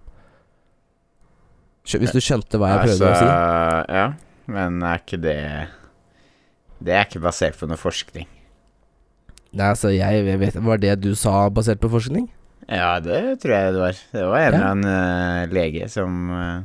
Hvis 1.97 2.11
du 2.13 2.19
skjønte 2.21 2.59
hva 2.59 2.69
jeg 2.69 2.89
prøvde 2.89 3.09
å 3.09 3.15
si? 3.17 3.25
Altså, 3.25 3.85
Ja, 3.89 4.13
men 4.45 4.83
er 4.83 4.99
ikke 4.99 5.19
det 5.19 5.67
Det 6.83 6.93
er 6.93 7.05
ikke 7.05 7.21
basert 7.25 7.57
på 7.57 7.67
noe 7.67 7.77
forskning. 7.77 8.27
Nei, 9.51 9.65
altså, 9.65 9.89
jeg 9.89 10.25
jeg 10.27 10.39
vet 10.39 10.53
Var 10.61 10.77
det 10.77 11.01
du 11.01 11.15
sa 11.15 11.49
basert 11.49 11.79
på 11.81 11.89
forskning? 11.89 12.29
Ja, 12.69 12.99
det 13.01 13.39
tror 13.41 13.55
jeg 13.55 13.73
det 13.73 13.81
var. 13.81 14.01
Det 14.13 14.25
var 14.29 14.37
en 14.37 14.43
Ja. 14.43 14.49
eller 14.49 14.67
annen 14.67 15.47
uh, 15.49 15.53
lege 15.55 15.87
som 15.89 16.29
uh, 16.29 16.61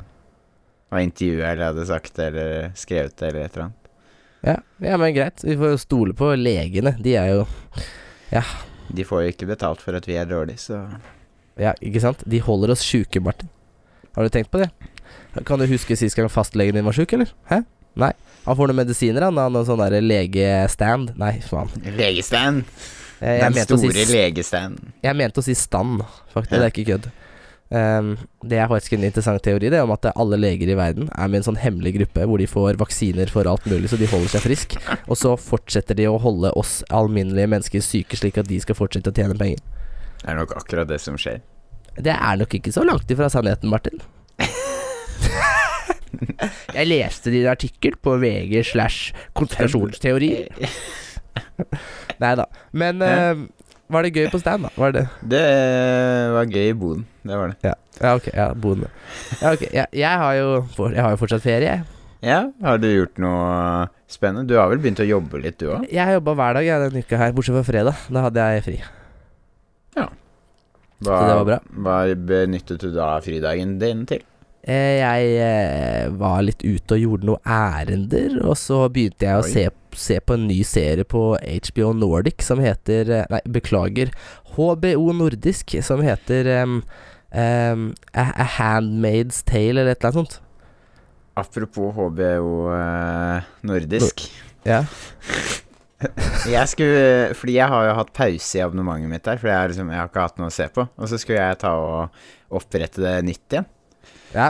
var 0.93 1.01
intervjua 1.01 1.47
eller 1.51 1.71
hadde 1.71 1.85
sagt 1.89 2.19
eller 2.21 2.71
skrevet 2.77 3.15
det 3.17 3.29
eller 3.31 3.45
et 3.47 3.55
eller 3.57 3.63
annet. 3.65 3.81
Ja, 4.45 4.55
ja, 4.85 4.97
men 5.01 5.15
greit. 5.15 5.41
Vi 5.43 5.55
får 5.57 5.71
jo 5.73 5.77
stole 5.81 6.13
på 6.13 6.29
legene. 6.37 6.95
De 7.01 7.15
er 7.17 7.31
jo 7.33 7.45
Ja. 8.31 8.43
De 8.93 9.03
får 9.03 9.23
jo 9.25 9.31
ikke 9.33 9.47
betalt 9.49 9.81
for 9.81 9.97
at 9.97 10.05
vi 10.07 10.13
er 10.21 10.25
dårlige, 10.29 10.61
så 10.61 10.83
Ja, 11.57 11.71
ikke 11.81 12.01
sant? 12.03 12.21
De 12.29 12.37
holder 12.43 12.69
oss 12.75 12.83
sjuke, 12.85 13.19
Martin. 13.23 13.49
Har 14.15 14.23
du 14.23 14.29
tenkt 14.29 14.51
på 14.51 14.59
det? 14.61 14.69
Kan 15.45 15.59
du 15.59 15.65
huske 15.67 15.95
sist 15.97 16.15
gang 16.15 16.29
fastlegen 16.29 16.75
din 16.77 16.85
var 16.85 16.93
sjuk, 16.93 17.11
eller? 17.17 17.31
Hæ? 17.49 17.63
Nei. 17.95 18.11
Han 18.45 18.55
får 18.59 18.67
noen 18.69 18.77
medisiner, 18.83 19.23
han. 19.25 19.37
Han 19.41 19.55
har 19.57 19.65
sånn 19.65 19.79
derre 19.81 20.01
legestand. 20.03 21.15
Nei, 21.17 21.39
faen. 21.41 21.71
Legestand! 21.97 22.63
Jeg, 23.21 23.39
jeg, 23.39 23.53
Den 23.55 23.63
store 23.63 23.91
si, 23.93 24.05
legestanden. 24.11 24.93
jeg 25.03 25.15
mente 25.15 25.39
å 25.39 25.43
si 25.45 25.53
stand, 25.55 26.01
faktisk. 26.33 26.55
Ja. 26.55 26.59
Det 26.59 26.65
er 26.65 26.71
ikke 26.73 26.91
kødd. 26.91 27.07
Um, 27.75 28.11
det 28.45 28.59
er 28.61 28.67
faktisk 28.69 28.93
en 28.93 29.03
interessant 29.07 29.41
teori, 29.41 29.71
det 29.73 29.79
om 29.81 29.89
at 29.95 30.05
alle 30.11 30.37
leger 30.37 30.69
i 30.69 30.75
verden 30.77 31.07
er 31.09 31.27
med 31.31 31.39
en 31.39 31.45
sånn 31.47 31.57
hemmelig 31.57 31.95
gruppe 31.95 32.21
hvor 32.29 32.37
de 32.37 32.45
får 32.47 32.77
vaksiner 32.77 33.25
for 33.33 33.43
alt 33.49 33.65
mulig, 33.65 33.89
så 33.89 33.97
de 33.97 34.05
holder 34.11 34.29
seg 34.35 34.41
friske. 34.45 34.77
Og 35.09 35.17
så 35.17 35.33
fortsetter 35.39 35.95
de 35.97 36.05
å 36.11 36.19
holde 36.21 36.51
oss 36.59 36.83
alminnelige 36.93 37.49
mennesker 37.55 37.81
syke, 37.83 38.15
slik 38.19 38.37
at 38.41 38.47
de 38.51 38.59
skal 38.61 38.75
fortsette 38.77 39.09
å 39.09 39.15
tjene 39.15 39.35
penger. 39.39 39.59
Det 40.21 40.29
er 40.29 40.35
nok 40.37 40.53
akkurat 40.59 40.87
det 40.91 40.99
som 41.01 41.17
skjer. 41.19 41.39
Det 41.95 42.13
er 42.13 42.35
nok 42.37 42.53
ikke 42.59 42.71
så 42.75 42.83
langt 42.85 43.09
ifra 43.11 43.29
sannheten, 43.31 43.69
Martin. 43.71 43.97
Jeg 46.75 46.87
leste 46.87 47.31
din 47.33 47.47
artikkel 47.49 47.95
på 48.03 48.17
VG 48.21 48.61
slash 48.71 49.13
konspirasjonsteori. 49.37 50.31
Nei 52.23 52.33
da. 52.39 52.45
Men 52.71 53.01
uh, 53.03 53.45
var 53.91 54.05
det 54.05 54.13
gøy 54.15 54.29
på 54.33 54.39
stand, 54.41 54.65
da? 54.65 54.71
Var 54.79 54.95
det 54.95 55.03
Det 55.29 55.43
var 56.33 56.47
gøy 56.49 56.69
i 56.71 56.77
boden. 56.77 57.03
Det 57.25 57.37
var 57.41 57.51
det. 57.51 57.57
Ja, 57.67 57.75
ja 58.01 58.13
ok. 58.17 58.29
Ja, 58.33 58.47
boden. 58.53 58.87
Ja, 59.41 59.51
okay. 59.51 59.69
Ja, 59.73 59.85
jeg, 59.93 60.23
har 60.23 60.33
jo, 60.39 60.49
jeg 60.89 61.03
har 61.05 61.13
jo 61.13 61.21
fortsatt 61.21 61.45
ferie, 61.45 61.75
jeg. 61.75 61.85
Ja, 62.25 62.39
har 62.65 62.79
du 62.81 62.87
gjort 62.89 63.19
noe 63.21 63.85
spennende? 64.09 64.49
Du 64.49 64.55
har 64.57 64.71
vel 64.71 64.81
begynt 64.81 65.01
å 65.03 65.05
jobbe 65.05 65.41
litt, 65.43 65.59
du 65.61 65.69
òg? 65.75 65.85
Jeg 65.91 66.01
har 66.01 66.17
jobba 66.17 66.33
hver 66.39 66.57
dag 66.57 66.87
denne 66.87 67.03
uka 67.05 67.19
her, 67.21 67.33
bortsett 67.37 67.57
fra 67.59 67.65
fredag. 67.67 68.05
Da 68.09 68.25
hadde 68.25 68.47
jeg 68.55 68.65
fri. 68.65 68.77
Hva, 71.05 71.19
Så 71.19 71.27
det 71.27 71.35
var 71.35 71.45
bra. 71.49 71.57
hva 71.85 71.97
benyttet 72.15 72.81
du 72.81 72.87
da 72.95 73.09
fridagen 73.21 73.75
din 73.81 74.05
til? 74.09 74.23
Eh, 74.65 74.97
Jeg 74.97 75.33
eh, 75.45 76.05
var 76.17 76.39
litt 76.41 76.63
ute 76.65 76.95
og 76.97 77.01
gjorde 77.03 77.27
noen 77.29 77.49
ærender, 77.55 78.39
og 78.41 78.55
så 78.57 78.85
begynte 78.89 79.27
jeg 79.27 79.37
å 79.37 79.45
se, 79.45 79.65
se 79.93 80.17
på 80.25 80.37
en 80.37 80.47
ny 80.49 80.61
serie 80.65 81.05
på 81.05 81.35
HBO 81.37 81.91
Nordic 81.93 82.41
som 82.45 82.61
heter 82.63 83.11
eh, 83.13 83.27
Nei, 83.29 83.41
beklager. 83.59 84.09
HBO 84.55 85.11
Nordisk, 85.13 85.75
som 85.85 86.01
heter 86.05 86.49
um, 86.63 86.79
um, 87.29 87.85
A, 88.15 88.25
A 88.31 88.47
Handmaid's 88.57 89.43
Tale, 89.45 89.83
eller 89.83 89.93
et 89.93 90.01
eller 90.01 90.15
annet 90.15 90.23
sånt. 90.23 90.41
Apropos 91.35 91.91
HBO 91.93 92.71
uh, 92.71 93.45
nordisk. 93.67 94.25
Ja. 94.65 94.85
Jeg 96.45 96.67
skulle 96.69 97.35
Fordi 97.39 97.53
jeg 97.55 97.71
har 97.71 97.85
jo 97.87 97.93
hatt 97.97 98.09
pause 98.13 98.57
i 98.57 98.61
abonnementet 98.61 99.09
mitt 99.09 99.23
der, 99.25 99.39
for 99.39 99.47
jeg, 99.49 99.71
liksom, 99.71 99.89
jeg 99.93 100.01
har 100.01 100.09
ikke 100.09 100.25
hatt 100.27 100.41
noe 100.41 100.51
å 100.51 100.53
se 100.53 100.67
på. 100.75 100.83
Og 100.83 101.09
så 101.09 101.17
skulle 101.21 101.39
jeg 101.39 101.59
ta 101.61 101.71
og 101.79 102.57
opprette 102.59 103.01
det 103.01 103.13
nytt 103.25 103.55
igjen. 103.55 103.67
Ja. 104.35 104.49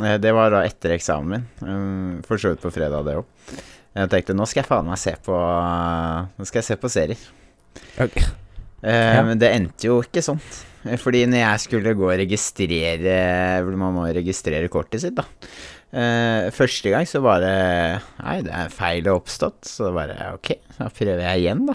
Eh, 0.00 0.16
Det 0.22 0.32
var 0.32 0.50
da 0.54 0.62
etter 0.64 0.94
eksamen 0.96 1.28
min. 1.34 1.44
Um, 1.68 2.22
For 2.26 2.40
så 2.40 2.54
vidt 2.54 2.62
på 2.64 2.72
fredag, 2.72 3.04
det 3.06 3.18
òg. 3.20 3.26
Jeg 3.94 4.08
tenkte 4.12 4.34
nå 4.38 4.46
skal 4.46 4.62
jeg 4.62 4.68
faen 4.70 4.86
meg 4.86 5.00
se 5.02 5.12
på 5.26 5.34
Nå 6.38 6.46
skal 6.46 6.60
jeg 6.62 6.68
se 6.68 6.76
på 6.80 6.90
serier. 6.92 7.22
Ok. 8.00 8.16
Eh, 8.82 9.14
Ja. 9.16 9.22
Men 9.26 9.38
det 9.38 9.50
endte 9.52 9.88
jo 9.90 9.98
ikke 10.02 10.22
sånn. 10.24 10.40
Eh, 10.86 10.96
Fordi 10.96 11.24
når 11.26 11.42
jeg 11.42 11.60
skulle 11.66 11.94
gå 11.98 12.06
og 12.08 12.16
registrere 12.22 13.60
Man 13.66 13.92
må 13.98 14.06
registrere 14.14 14.68
kortet 14.72 15.02
sitt, 15.02 15.14
da. 15.18 15.24
Eh, 15.92 16.50
første 16.54 16.88
gang 16.92 17.04
så 17.04 17.20
var 17.20 17.40
det 17.42 18.00
Nei, 18.22 18.40
det 18.46 18.52
er 18.54 18.68
feil 18.70 19.04
har 19.10 19.18
oppstått. 19.18 19.64
Så 19.66 19.90
bare 19.92 20.32
ok, 20.38 20.54
da 20.78 20.88
prøver 20.88 21.26
jeg 21.26 21.42
igjen, 21.44 21.66
da. 21.66 21.74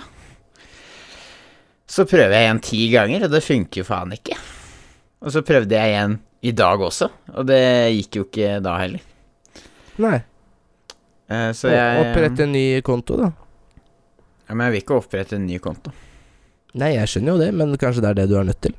Så 1.85 2.05
prøver 2.09 2.31
jeg 2.33 2.47
igjen 2.47 2.61
ti 2.65 2.79
ganger, 2.89 3.25
og 3.27 3.31
det 3.35 3.43
funker 3.45 3.83
jo 3.83 3.85
faen 3.85 4.15
ikke. 4.15 4.37
Og 5.21 5.31
så 5.35 5.43
prøvde 5.45 5.75
jeg 5.77 5.91
igjen 5.93 6.15
i 6.45 6.51
dag 6.53 6.81
også, 6.85 7.07
og 7.33 7.47
det 7.49 7.59
gikk 7.95 8.19
jo 8.19 8.23
ikke 8.27 8.55
da 8.65 8.75
heller. 8.77 9.03
Nei. 10.03 10.17
Eh, 11.31 11.49
så 11.57 11.71
jeg 11.73 12.01
Opprette 12.05 12.45
en 12.45 12.51
ny 12.53 12.65
konto, 12.85 13.17
da. 13.17 13.31
ja, 14.45 14.53
Men 14.53 14.67
jeg 14.67 14.73
vil 14.75 14.83
ikke 14.83 14.97
opprette 15.01 15.39
en 15.39 15.47
ny 15.49 15.57
konto. 15.63 15.93
Nei, 16.77 16.91
jeg 16.97 17.07
skjønner 17.09 17.33
jo 17.33 17.39
det, 17.41 17.51
men 17.55 17.71
kanskje 17.81 18.03
det 18.03 18.09
er 18.11 18.17
det 18.19 18.25
du 18.29 18.35
er 18.37 18.45
nødt 18.49 18.59
til. 18.61 18.75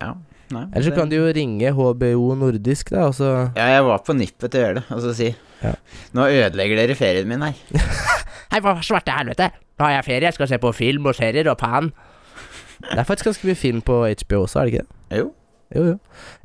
Ja, 0.00 0.12
nei 0.54 0.66
Eller 0.68 0.84
så 0.86 0.90
det- 0.92 0.98
kan 0.98 1.08
du 1.10 1.16
jo 1.16 1.32
ringe 1.34 1.72
HBO 1.74 2.34
Nordisk, 2.38 2.90
da, 2.94 3.06
og 3.08 3.14
så 3.18 3.30
Ja, 3.56 3.66
jeg 3.74 3.84
var 3.88 3.98
på 4.06 4.14
nippet 4.16 4.50
til 4.52 4.60
å 4.60 4.64
gjøre 4.66 4.74
det, 4.80 4.84
og 4.90 5.00
så 5.02 5.14
si 5.16 5.34
Ja. 5.62 5.74
Nå 6.14 6.24
ødelegger 6.30 6.76
dere 6.76 6.94
ferien 6.96 7.26
min 7.28 7.42
her. 7.42 7.54
Hei, 8.52 8.60
for 8.60 8.80
svarte 8.82 9.12
helvete! 9.12 9.50
Nå 9.78 9.84
har 9.84 9.92
jeg 9.98 10.04
ferie, 10.06 10.22
jeg 10.28 10.34
skal 10.34 10.48
se 10.48 10.58
på 10.58 10.72
film 10.74 11.06
og 11.06 11.14
serier 11.14 11.48
og 11.50 11.58
pan. 11.58 11.90
Det 12.80 12.98
er 12.98 13.04
faktisk 13.04 13.28
ganske 13.28 13.46
mye 13.48 13.56
film 13.60 13.82
på 13.82 13.98
HBO 14.08 14.44
også, 14.46 14.60
er 14.60 14.64
det 14.64 14.72
ikke 14.74 14.86
det? 14.86 15.18
Jo, 15.18 15.26
Jo, 15.70 15.82
jo. 15.92 15.96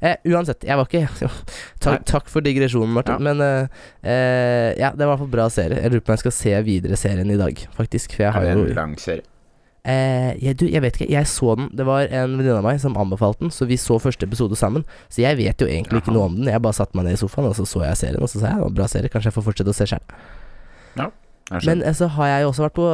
Eh, 0.05 0.17
uansett, 0.29 0.65
jeg 0.67 0.77
var 0.77 0.85
ikke 0.85 1.29
takk, 1.85 2.03
takk 2.05 2.27
for 2.29 2.45
digresjonen, 2.45 2.93
Martin. 2.93 3.17
Ja. 3.17 3.23
Men 3.25 3.41
eh, 3.41 3.85
eh, 4.05 4.71
ja, 4.77 4.91
det 4.93 5.01
var 5.01 5.07
i 5.07 5.13
hvert 5.15 5.23
fall 5.23 5.31
bra 5.33 5.47
serie. 5.53 5.79
Jeg 5.81 5.93
lurer 5.93 6.03
på 6.05 6.13
om 6.13 6.17
jeg 6.17 6.25
skal 6.27 6.35
se 6.39 6.59
videre 6.67 6.99
serien 6.99 7.31
i 7.33 7.39
dag, 7.39 7.63
faktisk. 7.77 8.13
For 8.17 8.27
jeg 8.27 8.35
har 8.37 8.45
jo 8.51 8.67
en 8.67 8.75
lang 8.77 8.93
serie? 9.01 9.25
eh, 9.85 10.31
jeg, 10.41 10.57
du, 10.61 10.65
jeg 10.69 10.81
vet 10.85 10.97
ikke. 10.99 11.09
Jeg 11.13 11.29
så 11.29 11.55
den. 11.59 11.69
Det 11.77 11.85
var 11.87 12.05
en 12.05 12.37
venninne 12.37 12.59
av 12.59 12.65
meg 12.65 12.79
som 12.81 12.97
anbefalte 13.01 13.45
den, 13.45 13.53
så 13.53 13.67
vi 13.69 13.77
så 13.81 13.99
første 14.01 14.25
episode 14.29 14.57
sammen. 14.59 14.85
Så 15.09 15.21
jeg 15.25 15.37
vet 15.41 15.61
jo 15.61 15.69
egentlig 15.69 16.01
ikke 16.03 16.13
noe 16.15 16.29
om 16.29 16.39
den. 16.39 16.49
Jeg 16.53 16.61
bare 16.65 16.77
satte 16.77 16.97
meg 16.97 17.09
ned 17.09 17.17
i 17.17 17.21
sofaen, 17.21 17.49
og 17.49 17.57
så 17.57 17.65
så 17.69 17.85
jeg 17.87 18.01
serien, 18.01 18.21
og 18.21 18.29
så 18.31 18.41
sa 18.41 18.49
jeg 18.53 18.59
det 18.61 18.65
var 18.65 18.73
en 18.73 18.79
bra 18.81 18.89
serie. 18.91 19.13
Kanskje 19.13 19.31
jeg 19.31 19.37
får 19.37 19.47
fortsette 19.49 19.73
å 19.73 19.77
se 19.77 19.89
sjøl. 19.93 20.15
Jeg 20.95 21.11
Men 21.51 21.61
så 21.61 21.71
altså, 21.75 21.93
så 21.99 22.07
har 22.15 22.27
jeg 22.27 22.41
jo 22.41 22.47
også 22.49 22.63
vært 22.65 22.73
på 22.79 22.85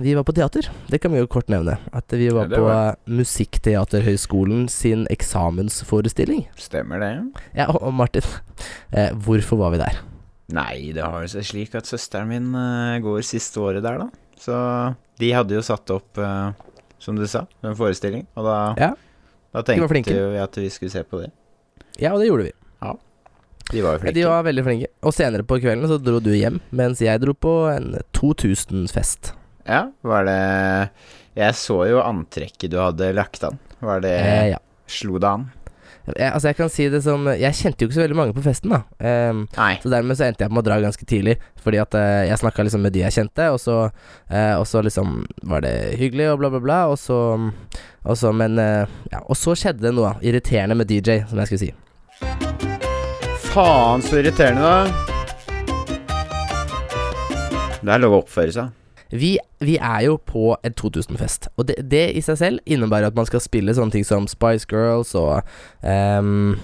Vi 0.00 0.14
var 0.16 0.24
på 0.24 0.32
teater. 0.32 0.68
Det 0.88 1.00
kan 1.02 1.12
vi 1.12 1.18
jo 1.20 1.26
kort 1.28 1.50
nevne. 1.52 1.74
At 1.92 2.08
vi 2.16 2.30
var 2.32 2.48
Ja, 2.48 2.60
var. 2.60 2.94
på 3.04 3.12
Musikkteaterhøgskolen 3.18 4.68
sin 4.72 5.06
eksamensforestilling. 5.12 6.46
Stemmer 6.56 7.02
det? 7.02 7.10
Ja, 7.54 7.66
og 7.68 7.82
og 7.82 7.92
Martin, 7.94 8.22
eh, 8.92 9.10
hvorfor 9.12 9.58
var 9.60 9.70
vi 9.74 9.78
der? 9.82 10.00
Nei, 10.48 10.92
det 10.96 11.04
har 11.04 11.26
seg 11.28 11.44
slik 11.44 11.74
at 11.76 11.84
søsteren 11.84 12.28
min 12.28 12.54
eh, 12.56 13.00
går 13.04 13.20
siste 13.20 13.60
året 13.60 13.82
der, 13.84 13.98
da. 13.98 14.08
Så 14.40 14.56
de 15.20 15.32
hadde 15.34 15.52
jo 15.58 15.60
satt 15.60 15.90
opp, 15.90 16.16
eh, 16.16 16.52
som 16.98 17.16
du 17.16 17.26
sa, 17.26 17.44
en 17.62 17.76
forestilling. 17.76 18.26
Og 18.36 18.44
da, 18.48 18.74
Ja. 18.78 18.94
da 19.52 19.62
tenkte 19.62 19.92
vi 20.32 20.38
at 20.38 20.56
vi 20.56 20.70
skulle 20.70 20.90
se 20.90 21.02
på 21.04 21.20
det. 21.20 21.30
Ja, 22.00 22.14
og 22.14 22.20
det 22.20 22.28
gjorde 22.30 22.44
vi. 22.48 22.52
De 23.72 23.82
var 23.84 23.96
jo 23.96 24.02
flinke. 24.02 24.14
de 24.16 24.24
var 24.24 24.46
veldig 24.46 24.64
flinke. 24.64 24.88
Og 25.04 25.14
senere 25.14 25.44
på 25.44 25.58
kvelden 25.60 25.90
så 25.90 25.98
dro 26.00 26.20
du 26.24 26.32
hjem, 26.32 26.60
mens 26.70 27.02
jeg 27.04 27.20
dro 27.20 27.34
på 27.36 27.54
en 27.72 27.98
2000-fest. 28.16 29.34
Ja, 29.68 29.90
var 30.00 30.24
det 30.24 30.38
Jeg 31.36 31.54
så 31.60 31.82
jo 31.90 32.00
antrekket 32.00 32.72
du 32.72 32.78
hadde 32.80 33.12
lagt 33.12 33.44
an. 33.44 33.58
Var 33.84 34.00
det 34.00 34.16
Eh, 34.24 34.46
ja. 34.54 34.58
Slo 34.88 35.18
det 35.20 35.28
an? 35.28 35.50
Jeg, 36.16 36.32
altså, 36.32 36.48
jeg 36.48 36.56
kan 36.56 36.70
si 36.72 36.86
det 36.88 37.02
som 37.04 37.26
Jeg 37.28 37.52
kjente 37.58 37.84
jo 37.84 37.88
ikke 37.88 37.98
så 37.98 38.00
veldig 38.00 38.16
mange 38.16 38.32
på 38.32 38.44
festen, 38.46 38.72
da. 38.72 38.80
Um, 39.28 39.42
Nei. 39.58 39.74
Så 39.82 39.92
dermed 39.92 40.16
så 40.16 40.24
endte 40.24 40.46
jeg 40.46 40.54
med 40.54 40.62
å 40.62 40.68
dra 40.70 40.78
ganske 40.80 41.04
tidlig, 41.04 41.36
fordi 41.60 41.82
at 41.82 41.96
uh, 41.98 42.24
jeg 42.30 42.40
snakka 42.40 42.64
liksom 42.64 42.80
med 42.86 42.96
de 42.96 43.02
jeg 43.04 43.16
kjente, 43.18 43.50
og 43.52 43.60
så, 43.60 43.76
uh, 44.32 44.54
og 44.56 44.64
så 44.70 44.80
liksom 44.86 45.20
var 45.50 45.66
det 45.66 45.74
hyggelig 46.00 46.30
og 46.32 46.40
bla, 46.40 46.52
bla, 46.54 46.62
bla, 46.64 46.78
og 46.88 46.96
så, 47.02 47.18
og 48.08 48.16
så 48.16 48.32
Men 48.32 48.56
uh, 48.56 48.88
Ja, 49.12 49.20
og 49.26 49.36
så 49.36 49.52
skjedde 49.58 49.84
det 49.84 49.92
noe 49.98 50.16
irriterende 50.24 50.78
med 50.80 50.88
DJ, 50.88 51.20
som 51.28 51.44
jeg 51.44 51.52
skulle 51.52 51.66
si. 51.66 52.57
Faen, 53.58 54.02
så 54.02 54.20
irriterende, 54.20 54.62
da. 54.62 54.86
Det 57.82 57.90
er 57.90 58.02
lov 58.04 58.12
å 58.14 58.20
oppføre 58.20 58.52
seg. 58.54 58.68
Vi, 59.10 59.32
vi 59.66 59.74
er 59.82 60.04
jo 60.04 60.14
på 60.22 60.52
en 60.62 60.76
2000-fest, 60.78 61.48
og 61.58 61.66
det, 61.66 61.74
det 61.90 62.04
i 62.14 62.22
seg 62.22 62.38
selv 62.38 62.70
innebærer 62.70 63.10
at 63.10 63.18
man 63.18 63.26
skal 63.26 63.42
spille 63.42 63.74
sånne 63.74 63.96
ting 63.96 64.06
som 64.06 64.28
Spice 64.30 64.68
Girls 64.70 65.10
og 65.18 65.40
ehm, 65.82 66.54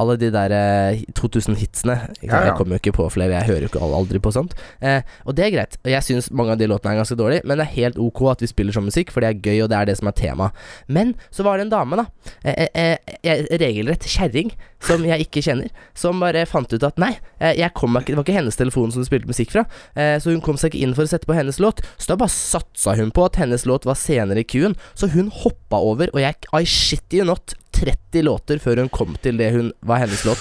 alle 0.00 0.16
de 0.20 0.30
der 0.34 0.54
eh, 0.54 1.02
2000-hitsene. 1.18 1.96
Ja, 2.22 2.28
ja. 2.28 2.42
Jeg 2.48 2.56
kommer 2.58 2.76
jo 2.76 2.82
ikke 2.82 2.96
på 2.98 3.08
flere, 3.14 3.36
jeg 3.38 3.48
hører 3.50 3.66
jo 3.66 3.70
ikke 3.72 3.82
aldri 3.84 4.20
på 4.22 4.32
sånt. 4.34 4.56
Eh, 4.84 5.00
og 5.24 5.36
det 5.38 5.46
er 5.46 5.54
greit. 5.54 5.78
Og 5.84 5.92
jeg 5.92 6.06
syns 6.06 6.30
mange 6.34 6.54
av 6.54 6.60
de 6.60 6.68
låtene 6.70 6.94
er 6.94 7.02
ganske 7.02 7.18
dårlige, 7.18 7.44
men 7.44 7.60
det 7.60 7.66
er 7.68 7.74
helt 7.78 8.00
ok 8.02 8.22
at 8.34 8.44
vi 8.44 8.50
spiller 8.50 8.76
sånn 8.76 8.88
musikk, 8.88 9.12
for 9.14 9.24
det 9.24 9.30
er 9.32 9.40
gøy, 9.40 9.64
og 9.64 9.72
det 9.72 9.80
er 9.80 9.90
det 9.90 9.98
som 10.00 10.10
er 10.10 10.18
tema. 10.18 10.50
Men 10.86 11.14
så 11.34 11.46
var 11.46 11.58
det 11.58 11.68
en 11.68 11.74
dame, 11.74 12.00
da, 12.02 12.06
eh, 12.42 12.66
eh, 12.74 13.16
eh, 13.22 13.44
regelrett 13.62 14.08
kjerring, 14.08 14.54
som 14.84 15.04
jeg 15.06 15.24
ikke 15.24 15.40
kjenner, 15.46 15.70
som 15.96 16.20
bare 16.20 16.44
fant 16.48 16.72
ut 16.74 16.84
at 16.84 16.98
nei, 17.00 17.14
eh, 17.40 17.54
jeg 17.56 17.72
kom 17.78 17.96
ikke, 17.96 18.12
det 18.12 18.18
var 18.18 18.26
ikke 18.26 18.36
hennes 18.36 18.58
telefon 18.60 18.92
som 18.92 19.04
du 19.04 19.08
spilte 19.08 19.30
musikk 19.30 19.54
fra, 19.54 19.64
eh, 19.96 20.16
så 20.20 20.34
hun 20.34 20.42
kom 20.44 20.58
seg 20.60 20.74
ikke 20.74 20.84
inn 20.84 20.94
for 20.96 21.06
å 21.06 21.10
sette 21.10 21.28
på 21.30 21.36
hennes 21.36 21.60
låt. 21.62 21.80
Så 21.96 22.10
da 22.12 22.18
bare 22.20 22.34
satsa 22.34 22.96
hun 22.98 23.12
på 23.14 23.24
at 23.24 23.38
hennes 23.40 23.64
låt 23.68 23.88
var 23.88 23.96
senere 23.98 24.44
i 24.44 24.48
queuen, 24.48 24.76
så 24.94 25.08
hun 25.14 25.30
hoppa 25.32 25.80
over, 25.80 26.12
og 26.12 26.20
jeg 26.20 26.34
I 26.52 26.64
shit 26.68 27.14
you 27.16 27.24
not 27.24 27.54
30 27.84 28.24
låter 28.24 28.62
før 28.62 28.84
hun 28.84 28.92
kom 28.92 29.16
til 29.22 29.40
det 29.40 29.52
hun 29.54 29.72
var 29.84 30.04
hennes 30.04 30.24
låt. 30.26 30.40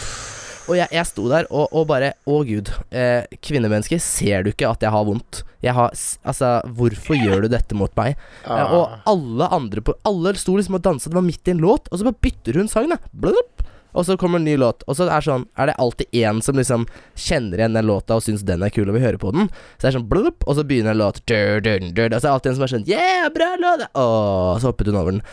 Og 0.63 0.77
jeg, 0.77 0.88
jeg 0.95 1.07
sto 1.09 1.25
der 1.27 1.47
og, 1.51 1.73
og 1.75 1.88
bare 1.89 2.13
Å, 2.29 2.38
gud. 2.47 2.69
Eh, 2.95 3.25
kvinnemenneske, 3.43 4.00
ser 4.00 4.45
du 4.45 4.53
ikke 4.53 4.69
at 4.71 4.85
jeg 4.85 4.93
har 4.95 5.07
vondt? 5.07 5.41
Jeg 5.63 5.75
har 5.75 5.91
Altså, 6.23 6.53
hvorfor 6.77 7.19
gjør 7.19 7.43
du 7.43 7.50
dette 7.51 7.75
mot 7.75 7.91
meg? 8.00 8.15
Ah. 8.45 8.62
Eh, 8.62 8.75
og 8.77 9.09
alle 9.12 9.50
andre 9.59 9.83
på 9.83 9.95
Alle 10.07 10.35
sto 10.39 10.55
liksom 10.55 10.79
og 10.79 10.85
dansa, 10.85 11.12
det 11.12 11.19
var 11.19 11.27
midt 11.27 11.51
i 11.51 11.55
en 11.55 11.63
låt, 11.63 11.91
og 11.91 12.00
så 12.00 12.07
bare 12.07 12.21
bytter 12.23 12.62
hun 12.62 12.71
sang, 12.71 12.88
da. 12.91 13.00
Blup. 13.12 13.63
Og 13.93 14.05
så 14.07 14.17
kommer 14.19 14.41
en 14.41 14.47
ny 14.47 14.55
låt, 14.57 14.83
og 14.89 14.97
så 14.97 15.05
er 15.07 15.21
sånn 15.25 15.45
Er 15.59 15.69
det 15.69 15.75
alltid 15.81 16.09
én 16.17 16.41
som 16.41 16.57
liksom 16.57 16.85
kjenner 17.15 17.62
igjen 17.62 17.77
den 17.77 17.88
låta 17.88 18.17
og 18.17 18.23
syns 18.25 18.45
den 18.47 18.65
er 18.65 18.73
kul 18.73 18.88
og 18.89 18.97
vil 18.97 19.05
høre 19.05 19.21
på 19.21 19.33
den? 19.35 19.50
Så 19.77 19.85
det 19.85 19.91
er 19.91 19.97
sånn 20.00 20.09
blup, 20.09 20.45
og 20.47 20.57
så 20.57 20.65
begynner 20.67 20.95
en 20.95 21.01
låt 21.03 21.21
dur, 21.29 21.62
dur, 21.63 21.83
dur, 21.93 22.09
Og 22.09 22.17
så 22.17 22.25
er 22.25 22.29
det 22.29 22.33
alltid 22.35 22.51
en 22.51 22.57
som 22.59 22.67
er 22.67 22.73
sånn 22.73 22.88
Yeah, 22.89 23.27
bra 23.33 23.51
låt! 23.62 23.85
Åh, 23.93 24.53
så 24.62 24.71
hoppet 24.71 24.89
hun 24.89 25.00
over 25.00 25.17
den. 25.17 25.23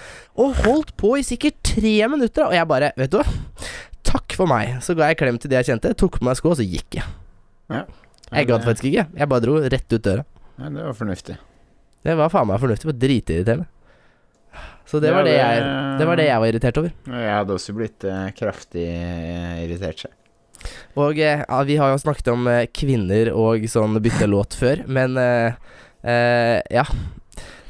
Og 0.40 0.61
holdt 0.64 0.93
på 1.00 1.14
i 1.19 1.25
sikkert 1.26 1.61
tre 1.67 1.97
minutter, 2.12 2.47
og 2.49 2.57
jeg 2.57 2.69
bare 2.71 2.93
Vet 3.00 3.14
du 3.14 3.21
hva? 3.21 3.26
Takk 4.11 4.35
for 4.35 4.50
meg. 4.50 4.79
Så 4.85 4.97
ga 4.99 5.11
jeg 5.11 5.21
klem 5.21 5.38
til 5.38 5.52
de 5.52 5.59
jeg 5.61 5.71
kjente, 5.71 5.93
tok 5.99 6.19
på 6.19 6.26
meg 6.26 6.38
sko, 6.38 6.55
og 6.55 6.59
så 6.59 6.67
gikk 6.67 6.99
jeg. 6.99 7.07
Ja. 7.71 7.85
Jeg 8.31 8.49
gadd 8.50 8.64
faktisk 8.67 8.88
ikke. 8.90 9.07
Jeg 9.19 9.31
bare 9.31 9.45
dro 9.45 9.59
rett 9.61 9.95
ut 9.95 10.02
døra. 10.07 10.25
Ja, 10.61 10.71
det 10.71 10.87
var 10.87 10.97
fornuftig. 10.99 11.37
Det 12.07 12.17
var 12.17 12.33
faen 12.33 12.49
meg 12.49 12.61
fornuftig. 12.62 12.90
Det 12.93 13.02
dritirriterende. 13.05 13.69
Så 14.90 14.99
det 15.02 15.12
var 15.14 15.23
det, 15.26 15.37
jeg, 15.38 15.66
det 16.00 16.06
var 16.09 16.18
det 16.18 16.25
jeg 16.26 16.42
var 16.42 16.50
irritert 16.50 16.78
over. 16.80 16.90
Jeg 17.14 17.30
hadde 17.37 17.54
også 17.54 17.75
blitt 17.76 18.06
uh, 18.11 18.25
kraftig 18.35 18.88
eh, 18.90 19.61
irritert. 19.62 20.02
seg. 20.02 20.16
Og 20.99 21.20
eh, 21.23 21.44
ja, 21.47 21.61
vi 21.68 21.76
har 21.78 21.92
jo 21.94 22.00
snakket 22.02 22.32
om 22.32 22.49
kvinner 22.75 23.30
og 23.32 23.62
sånn 23.70 23.94
bytte 24.02 24.26
låt 24.28 24.56
før, 24.59 24.82
men 24.90 25.14
uh, 25.14 25.54
uh, 26.02 26.59
ja. 26.75 26.85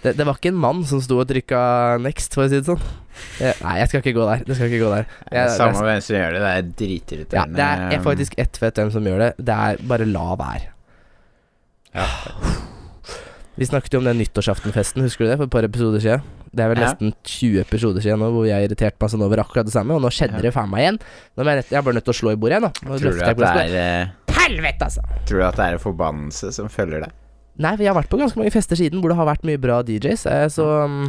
Det, 0.01 0.15
det 0.17 0.25
var 0.25 0.39
ikke 0.41 0.49
en 0.55 0.63
mann 0.63 0.81
som 0.89 1.03
sto 1.05 1.19
og 1.21 1.29
trykka 1.29 1.61
next, 2.01 2.33
for 2.33 2.47
å 2.47 2.49
si 2.49 2.57
det 2.57 2.65
sånn. 2.71 2.81
Uh, 3.37 3.53
nei, 3.67 3.75
jeg 3.83 3.91
skal 3.91 4.01
ikke 4.01 4.15
gå 4.17 4.25
der. 4.31 4.45
Det 4.49 4.57
skal 4.57 4.71
ikke 4.73 4.81
gå 4.87 4.93
der. 4.95 5.11
Jeg- 5.29 5.51
Samme 5.59 5.77
det 5.77 5.83
er- 5.85 5.89
hvem 5.91 6.01
som 6.07 6.17
gjør 6.17 6.33
det, 6.33 6.41
det 6.41 6.49
er 6.49 6.57
Ja, 6.57 6.73
dritirriterende. 6.81 7.57
det 7.61 7.67
er, 7.69 7.85
er 7.99 8.05
faktisk 8.09 8.39
ett 8.41 8.57
fett 8.65 8.81
hvem 8.81 8.91
som 8.97 9.05
gjør 9.05 9.19
det. 9.27 9.31
Det 9.45 9.59
er 9.69 9.85
bare 9.93 10.09
la 10.09 10.27
være. 10.41 10.71
Ja. 11.93 12.07
Vi 13.61 13.67
snakket 13.69 13.93
jo 13.93 14.01
om 14.01 14.07
den 14.09 14.17
nyttårsaftenfesten, 14.23 15.05
husker 15.05 15.27
du 15.27 15.31
det? 15.35 15.37
For 15.37 15.45
et 15.51 15.53
par 15.53 15.67
episoder 15.69 16.01
siden. 16.01 16.25
Det 16.51 16.65
er 16.65 16.73
vel 16.73 16.81
nesten 16.83 17.13
20 17.15 17.61
episoder 17.63 18.03
siden 18.03 18.19
nå 18.19 18.31
hvor 18.35 18.47
jeg 18.49 18.67
irriterte 18.67 18.99
meg 18.99 19.13
sånn 19.13 19.23
over 19.23 19.43
akkurat 19.45 19.69
det 19.69 19.75
samme, 19.75 19.95
og 19.95 20.03
nå 20.03 20.11
skjedde 20.15 20.41
det 20.43 20.51
faen 20.55 20.71
meg 20.73 20.83
igjen. 20.83 20.99
Nå 21.39 21.45
er 21.45 21.51
jeg, 21.51 21.61
rett, 21.61 21.71
jeg 21.71 21.79
er 21.79 21.87
bare 21.87 21.99
nødt 21.99 22.07
til 22.09 22.15
å 22.15 22.19
slå 22.21 22.33
i 22.35 22.39
bordet 22.43 22.59
igjen. 22.59 22.67
Nå 22.89 22.99
Tror 22.99 23.19
du 23.19 23.23
at 23.23 23.41
det 23.41 23.51
er 23.63 23.77
eh, 23.79 24.35
Helvete, 24.41 24.89
altså! 24.89 25.05
Tror 25.29 25.43
du 25.43 25.47
at 25.47 25.59
det 25.61 25.67
er 25.69 25.77
en 25.77 25.83
forbannelse 25.85 26.51
som 26.57 26.71
følger 26.73 27.05
deg? 27.07 27.15
Nei, 27.61 27.75
for 27.75 27.85
jeg 27.85 27.93
har 27.93 27.99
vært 28.01 28.11
på 28.11 28.19
ganske 28.19 28.41
mange 28.41 28.55
fester 28.55 28.79
siden 28.81 29.03
hvor 29.03 29.13
det 29.13 29.19
har 29.21 29.29
vært 29.29 29.47
mye 29.47 29.61
bra 29.63 29.81
DJs, 29.87 30.27
eh, 30.31 30.47
så 30.51 30.69
um, 30.89 31.03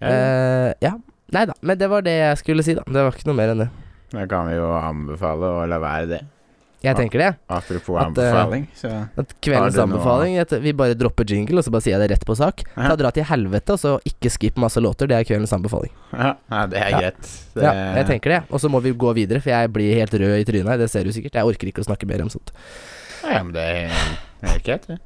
eh, 0.00 0.70
Ja. 0.84 0.94
Nei 1.34 1.46
da. 1.50 1.56
Men 1.64 1.80
det 1.80 1.88
var 1.90 2.04
det 2.06 2.14
jeg 2.14 2.40
skulle 2.40 2.64
si, 2.64 2.76
da. 2.76 2.84
Det 2.86 3.04
var 3.04 3.16
ikke 3.16 3.28
noe 3.28 3.36
mer 3.36 3.52
enn 3.52 3.64
det. 3.64 3.70
Da 4.14 4.24
kan 4.30 4.46
vi 4.48 4.56
jo 4.56 4.68
anbefale 4.78 5.50
å 5.50 5.64
la 5.68 5.80
være 5.82 6.08
det. 6.12 6.20
Jeg 6.84 6.98
tenker 6.98 7.22
det. 7.22 7.28
Apropos 7.48 7.96
At, 7.96 8.02
eh, 8.04 8.06
anbefaling, 8.06 8.66
så 8.76 8.90
At 9.20 9.34
kveldens 9.40 9.78
anbefaling 9.80 10.38
at 10.42 10.52
Vi 10.62 10.72
bare 10.76 10.94
dropper 10.98 11.24
jingle, 11.28 11.58
og 11.58 11.64
så 11.64 11.72
bare 11.74 11.86
sier 11.86 11.96
jeg 11.96 12.04
det 12.04 12.10
rett 12.14 12.26
på 12.28 12.36
sak. 12.36 12.64
Ja. 12.76 12.88
Ta 12.90 12.96
Dra 13.00 13.10
til 13.14 13.24
helvete, 13.28 13.76
og 13.76 13.80
så 13.80 13.94
ikke 14.04 14.32
skip 14.32 14.60
masse 14.60 14.80
låter. 14.80 15.08
Det 15.10 15.16
er 15.16 15.24
kveldens 15.28 15.54
anbefaling. 15.56 15.92
Ja, 16.12 16.34
ja 16.50 16.66
det 16.66 16.82
er 16.82 16.98
greit. 16.98 17.32
Det, 17.54 17.62
Ja, 17.64 17.72
jeg 18.00 18.06
tenker 18.12 18.36
det. 18.36 18.42
Og 18.50 18.60
så 18.60 18.68
må 18.68 18.82
vi 18.84 18.92
gå 18.92 19.14
videre, 19.14 19.40
for 19.40 19.50
jeg 19.50 19.72
blir 19.72 19.94
helt 19.94 20.12
rød 20.12 20.36
i 20.40 20.44
trynet. 20.44 20.68
her, 20.68 20.76
Det 20.78 20.90
ser 20.90 21.04
du 21.04 21.12
sikkert. 21.12 21.34
Jeg 21.34 21.44
orker 21.44 21.72
ikke 21.72 21.82
å 21.82 21.88
snakke 21.88 22.06
mer 22.06 22.22
om 22.22 22.28
sånt. 22.28 22.52
Ja, 23.24 23.42
men 23.42 23.52
det 23.52 23.64
er 23.64 23.90
helt 24.42 24.64
greit, 24.64 24.86
det. 24.86 24.98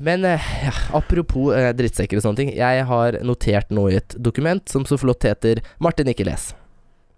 Men 0.00 0.24
eh, 0.24 0.40
ja, 0.64 0.72
apropos 0.96 1.52
eh, 1.54 1.72
drittsekker 1.76 2.16
og 2.16 2.24
sånne 2.24 2.40
ting. 2.40 2.52
Jeg 2.56 2.86
har 2.88 3.18
notert 3.26 3.72
noe 3.74 3.92
i 3.92 3.98
et 4.00 4.16
dokument 4.16 4.64
som 4.70 4.86
så 4.88 4.96
flott 5.00 5.26
heter 5.28 5.60
'Martin 5.78 6.08
ikke 6.08 6.24
les'. 6.24 6.54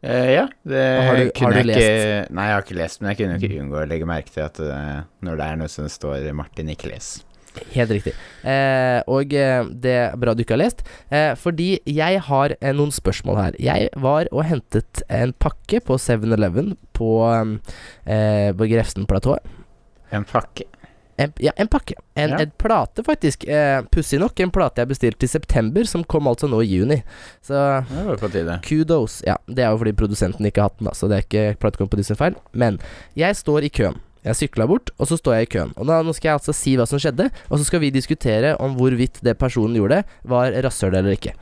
Eh, 0.02 0.32
ja, 0.34 0.48
det 0.66 0.78
Har 1.06 1.16
du- 1.16 1.30
har 1.44 1.52
du 1.52 1.58
jeg 1.58 1.66
ikke 1.66 2.34
Nei, 2.34 2.46
jeg 2.48 2.54
har 2.56 2.62
ikke 2.62 2.74
lest, 2.78 3.00
men 3.00 3.10
jeg 3.14 3.18
kunne 3.18 3.36
ikke 3.38 3.60
unngå 3.62 3.82
å 3.84 3.88
legge 3.88 4.06
merke 4.08 4.30
til 4.34 4.42
at 4.42 4.58
uh, 4.58 5.02
når 5.22 5.36
det 5.38 5.46
er 5.46 5.56
noe 5.60 5.68
som 5.68 5.86
står 5.86 6.32
'Martin 6.34 6.68
ikke 6.74 6.90
les'. 6.90 7.22
Helt 7.74 7.90
riktig. 7.90 8.14
Eh, 8.48 9.02
og 9.06 9.32
eh, 9.36 9.62
det 9.68 9.92
er 9.92 10.16
bra 10.16 10.32
du 10.34 10.40
ikke 10.42 10.56
har 10.56 10.62
lest, 10.64 10.82
eh, 11.12 11.34
fordi 11.36 11.78
jeg 11.84 12.20
har 12.24 12.54
eh, 12.62 12.72
noen 12.72 12.90
spørsmål 12.90 13.36
her. 13.36 13.52
Jeg 13.60 13.90
var 13.94 14.26
og 14.32 14.44
hentet 14.48 15.02
en 15.10 15.34
pakke 15.34 15.82
på 15.84 15.98
7-Eleven 16.00 16.76
på, 16.96 17.10
eh, 18.06 18.52
på 18.56 18.68
Grefsenplatået. 18.72 19.44
En 20.12 20.24
pakke. 20.24 20.64
En, 21.22 21.32
ja, 21.44 21.52
en 21.56 21.68
pakke. 21.72 21.94
En, 22.16 22.30
Ja. 22.34 22.38
en 22.44 22.52
plate, 22.58 23.02
faktisk. 23.06 23.46
Eh, 23.48 23.82
Pussig 23.92 24.18
nok, 24.22 24.40
en 24.40 24.50
plate 24.54 24.82
jeg 24.82 24.88
bestilte 24.92 25.24
i 25.24 25.30
september, 25.30 25.84
som 25.88 26.04
kom 26.04 26.26
altså 26.30 26.48
nå 26.50 26.60
i 26.64 26.68
juni. 26.70 27.00
Så 27.44 27.56
Det 27.88 28.06
var 28.06 28.16
på 28.20 28.30
tide. 28.32 28.58
kudos. 28.66 29.20
Ja, 29.26 29.36
det 29.48 29.64
er 29.64 29.70
jo 29.72 29.78
fordi 29.82 29.92
produsenten 29.96 30.46
ikke 30.48 30.62
har 30.64 30.70
hatt 30.70 30.78
den, 30.78 30.86
da, 30.90 30.94
så 30.98 31.08
det 31.08 31.18
er 31.18 31.26
ikke 31.26 31.58
platekompani 31.60 32.04
sin 32.04 32.16
feil. 32.16 32.34
Men 32.52 32.78
jeg 33.16 33.34
står 33.36 33.64
i 33.64 33.70
køen. 33.70 34.00
Jeg 34.24 34.36
sykla 34.38 34.68
bort, 34.70 34.90
og 35.00 35.08
så 35.10 35.16
står 35.18 35.34
jeg 35.40 35.48
i 35.48 35.52
køen. 35.58 35.72
Og 35.76 35.86
da, 35.88 36.00
Nå 36.02 36.12
skal 36.14 36.28
jeg 36.30 36.38
altså 36.38 36.52
si 36.54 36.76
hva 36.78 36.86
som 36.86 36.98
skjedde, 37.02 37.30
og 37.50 37.58
så 37.58 37.64
skal 37.66 37.80
vi 37.82 37.90
diskutere 37.90 38.52
om 38.62 38.76
hvorvidt 38.76 39.18
det 39.22 39.36
personen 39.38 39.74
gjorde, 39.74 40.04
var 40.24 40.52
rasshøl 40.62 40.94
eller 40.94 41.16
ikke. 41.16 41.32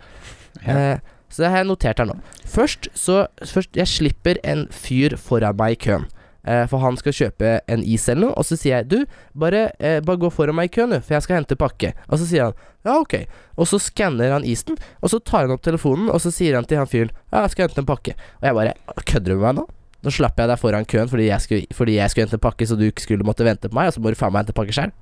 Ja. 0.66 0.94
Eh, 0.94 0.98
så 1.30 1.42
det 1.44 1.50
har 1.52 1.58
jeg 1.60 1.66
notert 1.68 1.98
her 1.98 2.06
nå. 2.08 2.16
Først 2.46 2.88
så 2.98 3.26
Først, 3.44 3.68
Jeg 3.76 3.86
slipper 3.86 4.36
en 4.42 4.66
fyr 4.72 5.14
foran 5.16 5.54
meg 5.56 5.72
i 5.76 5.84
køen. 5.84 6.06
Eh, 6.40 6.64
for 6.70 6.80
han 6.80 6.96
skal 6.96 7.12
kjøpe 7.12 7.58
en 7.68 7.82
is 7.84 8.06
eller 8.08 8.30
noe, 8.30 8.34
og 8.40 8.46
så 8.48 8.56
sier 8.56 8.78
jeg 8.78 8.88
du, 8.88 9.16
bare, 9.36 9.66
eh, 9.76 9.98
bare 10.04 10.20
gå 10.22 10.30
foran 10.32 10.56
meg 10.56 10.70
i 10.70 10.74
køen, 10.78 10.94
du, 10.94 11.00
for 11.04 11.16
jeg 11.18 11.26
skal 11.26 11.40
hente 11.40 11.58
pakke. 11.60 11.92
Og 12.08 12.20
så 12.22 12.28
sier 12.28 12.48
han 12.48 12.56
ja, 12.86 12.94
ok. 12.96 13.18
Og 13.60 13.68
så 13.68 13.80
skanner 13.82 14.32
han 14.32 14.46
isen, 14.48 14.78
og 15.04 15.12
så 15.12 15.20
tar 15.20 15.44
han 15.44 15.52
opp 15.52 15.64
telefonen, 15.66 16.08
og 16.08 16.22
så 16.24 16.32
sier 16.32 16.56
han 16.56 16.64
til 16.68 16.80
han 16.80 16.88
fyren 16.88 17.12
ja, 17.12 17.42
jeg 17.42 17.52
skal 17.52 17.68
hente 17.68 17.84
en 17.84 17.90
pakke. 17.90 18.16
Og 18.40 18.48
jeg 18.48 18.56
bare 18.56 19.04
kødder 19.04 19.34
du 19.34 19.36
med 19.36 19.44
meg 19.44 19.58
nå? 19.60 19.66
Nå 20.00 20.12
slapp 20.16 20.38
jeg 20.40 20.48
deg 20.48 20.56
foran 20.62 20.86
køen 20.88 21.10
fordi 21.12 21.26
jeg, 21.26 21.44
skulle, 21.44 21.76
fordi 21.76 21.98
jeg 21.98 22.08
skulle 22.12 22.24
hente 22.24 22.38
en 22.38 22.46
pakke, 22.46 22.68
så 22.68 22.78
du 22.80 22.86
ikke 22.86 23.04
skulle 23.04 23.26
måtte 23.26 23.44
vente 23.44 23.68
på 23.68 23.76
meg, 23.76 23.90
og 23.90 23.96
så 23.96 24.00
må 24.00 24.12
du 24.12 24.16
faen 24.16 24.32
meg 24.32 24.46
hente 24.46 24.56
pakke 24.56 24.76
sjøl. 24.76 24.94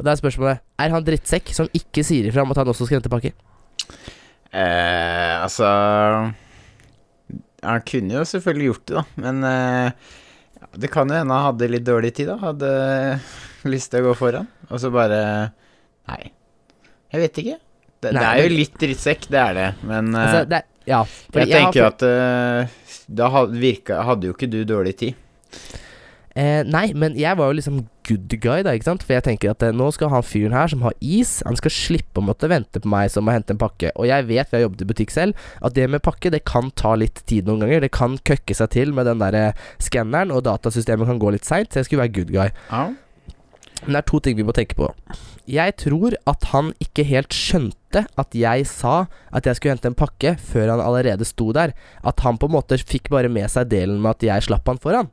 Og 0.00 0.06
da 0.06 0.14
er 0.14 0.22
spørsmålet 0.22 0.62
Er 0.80 0.94
han 0.94 1.04
drittsekk 1.04 1.52
som 1.52 1.68
ikke 1.76 2.04
sier 2.06 2.24
ifra 2.26 2.46
om 2.46 2.54
at 2.54 2.62
han 2.62 2.72
også 2.72 2.88
skal 2.88 2.98
hente 2.98 3.12
pakke? 3.12 3.34
Eh, 4.52 5.34
altså 5.42 5.68
Han 7.62 7.84
kunne 7.88 8.16
jo 8.16 8.24
selvfølgelig 8.26 8.70
gjort 8.70 8.88
det, 8.88 8.96
da, 8.96 9.04
men 9.20 9.44
eh, 9.44 10.10
det 10.76 10.90
kan 10.92 11.08
jo 11.10 11.16
hende 11.18 11.34
han 11.36 11.48
hadde 11.50 11.68
litt 11.70 11.84
dårlig 11.86 12.12
tid, 12.16 12.30
da. 12.32 12.36
Hadde 12.42 12.70
lyst 13.68 13.92
til 13.92 14.02
å 14.02 14.10
gå 14.10 14.14
foran, 14.18 14.48
og 14.70 14.80
så 14.82 14.90
bare 14.94 15.20
Nei. 16.10 16.32
Jeg 17.12 17.20
vet 17.22 17.40
ikke. 17.42 17.58
Det, 18.02 18.10
det 18.16 18.22
er 18.26 18.40
jo 18.42 18.52
litt 18.56 18.78
drittsekk, 18.80 19.28
det 19.30 19.38
er 19.38 19.58
det, 19.58 19.66
men 19.86 20.08
eh, 20.16 20.22
Altså, 20.24 20.46
det 20.50 20.62
ja, 20.88 21.04
jeg, 21.06 21.44
jeg 21.46 21.52
tenker 21.52 21.78
jo 21.78 21.84
at 21.86 22.02
uh, 22.02 23.04
da 23.06 23.28
had- 23.30 23.52
virka, 23.54 24.00
hadde 24.02 24.26
jo 24.26 24.34
ikke 24.34 24.48
du 24.50 24.62
dårlig 24.66 24.96
tid. 24.98 25.20
Eh, 26.34 26.64
nei, 26.66 26.88
men 26.98 27.14
jeg 27.14 27.38
var 27.38 27.52
jo 27.52 27.58
liksom 27.60 27.82
good 28.12 28.36
guy, 28.42 28.62
da, 28.64 28.74
ikke 28.76 28.88
sant? 28.90 29.04
For 29.06 29.16
jeg 29.16 29.24
tenker 29.26 29.52
at 29.52 29.64
eh, 29.66 29.74
nå 29.74 29.88
skal 29.94 30.12
han 30.12 30.24
fyren 30.26 30.56
her 30.56 30.70
som 30.72 30.84
har 30.86 30.96
is, 31.00 31.38
han 31.46 31.58
skal 31.58 31.74
slippe 31.74 32.20
å 32.20 32.26
måtte 32.26 32.50
vente 32.52 32.82
på 32.82 32.90
meg 32.92 33.12
som 33.12 33.26
må 33.26 33.34
hente 33.34 33.54
en 33.54 33.60
pakke. 33.60 33.92
Og 33.96 34.08
jeg 34.10 34.28
vet, 34.28 34.48
for 34.48 34.58
jeg 34.58 34.62
har 34.62 34.68
jobbet 34.68 34.84
i 34.84 34.90
butikk 34.92 35.14
selv, 35.14 35.46
at 35.64 35.76
det 35.76 35.88
med 35.90 36.04
pakke, 36.04 36.32
det 36.34 36.44
kan 36.48 36.72
ta 36.78 36.94
litt 36.98 37.24
tid 37.28 37.48
noen 37.48 37.64
ganger. 37.64 37.86
Det 37.86 37.92
kan 37.94 38.18
køkke 38.32 38.56
seg 38.58 38.72
til 38.74 38.94
med 38.96 39.08
den 39.10 39.22
der 39.22 39.38
eh, 39.38 39.68
skanneren, 39.82 40.34
og 40.34 40.44
datasystemet 40.48 41.10
kan 41.10 41.22
gå 41.22 41.34
litt 41.34 41.48
seint, 41.48 41.72
så 41.72 41.82
jeg 41.82 41.90
skulle 41.90 42.04
være 42.06 42.16
good 42.20 42.34
guy. 42.34 42.50
Ja. 42.70 42.90
Men 43.82 43.96
det 43.96 44.02
er 44.02 44.10
to 44.12 44.20
ting 44.22 44.36
vi 44.38 44.46
må 44.46 44.54
tenke 44.54 44.78
på. 44.78 44.90
Jeg 45.50 45.74
tror 45.80 46.14
at 46.30 46.44
han 46.52 46.70
ikke 46.82 47.04
helt 47.08 47.34
skjønte 47.34 48.04
at 48.06 48.36
jeg 48.36 48.66
sa 48.70 49.08
at 49.34 49.48
jeg 49.48 49.58
skulle 49.58 49.74
hente 49.74 49.90
en 49.90 49.98
pakke, 49.98 50.36
før 50.38 50.76
han 50.76 50.82
allerede 50.84 51.26
sto 51.26 51.50
der. 51.56 51.74
At 52.06 52.22
han 52.22 52.38
på 52.38 52.46
en 52.48 52.54
måte 52.54 52.78
fikk 52.78 53.10
bare 53.12 53.32
med 53.32 53.50
seg 53.50 53.72
delen 53.72 53.98
med 54.02 54.14
at 54.14 54.28
jeg 54.28 54.46
slapp 54.46 54.70
han 54.70 54.80
foran. 54.82 55.10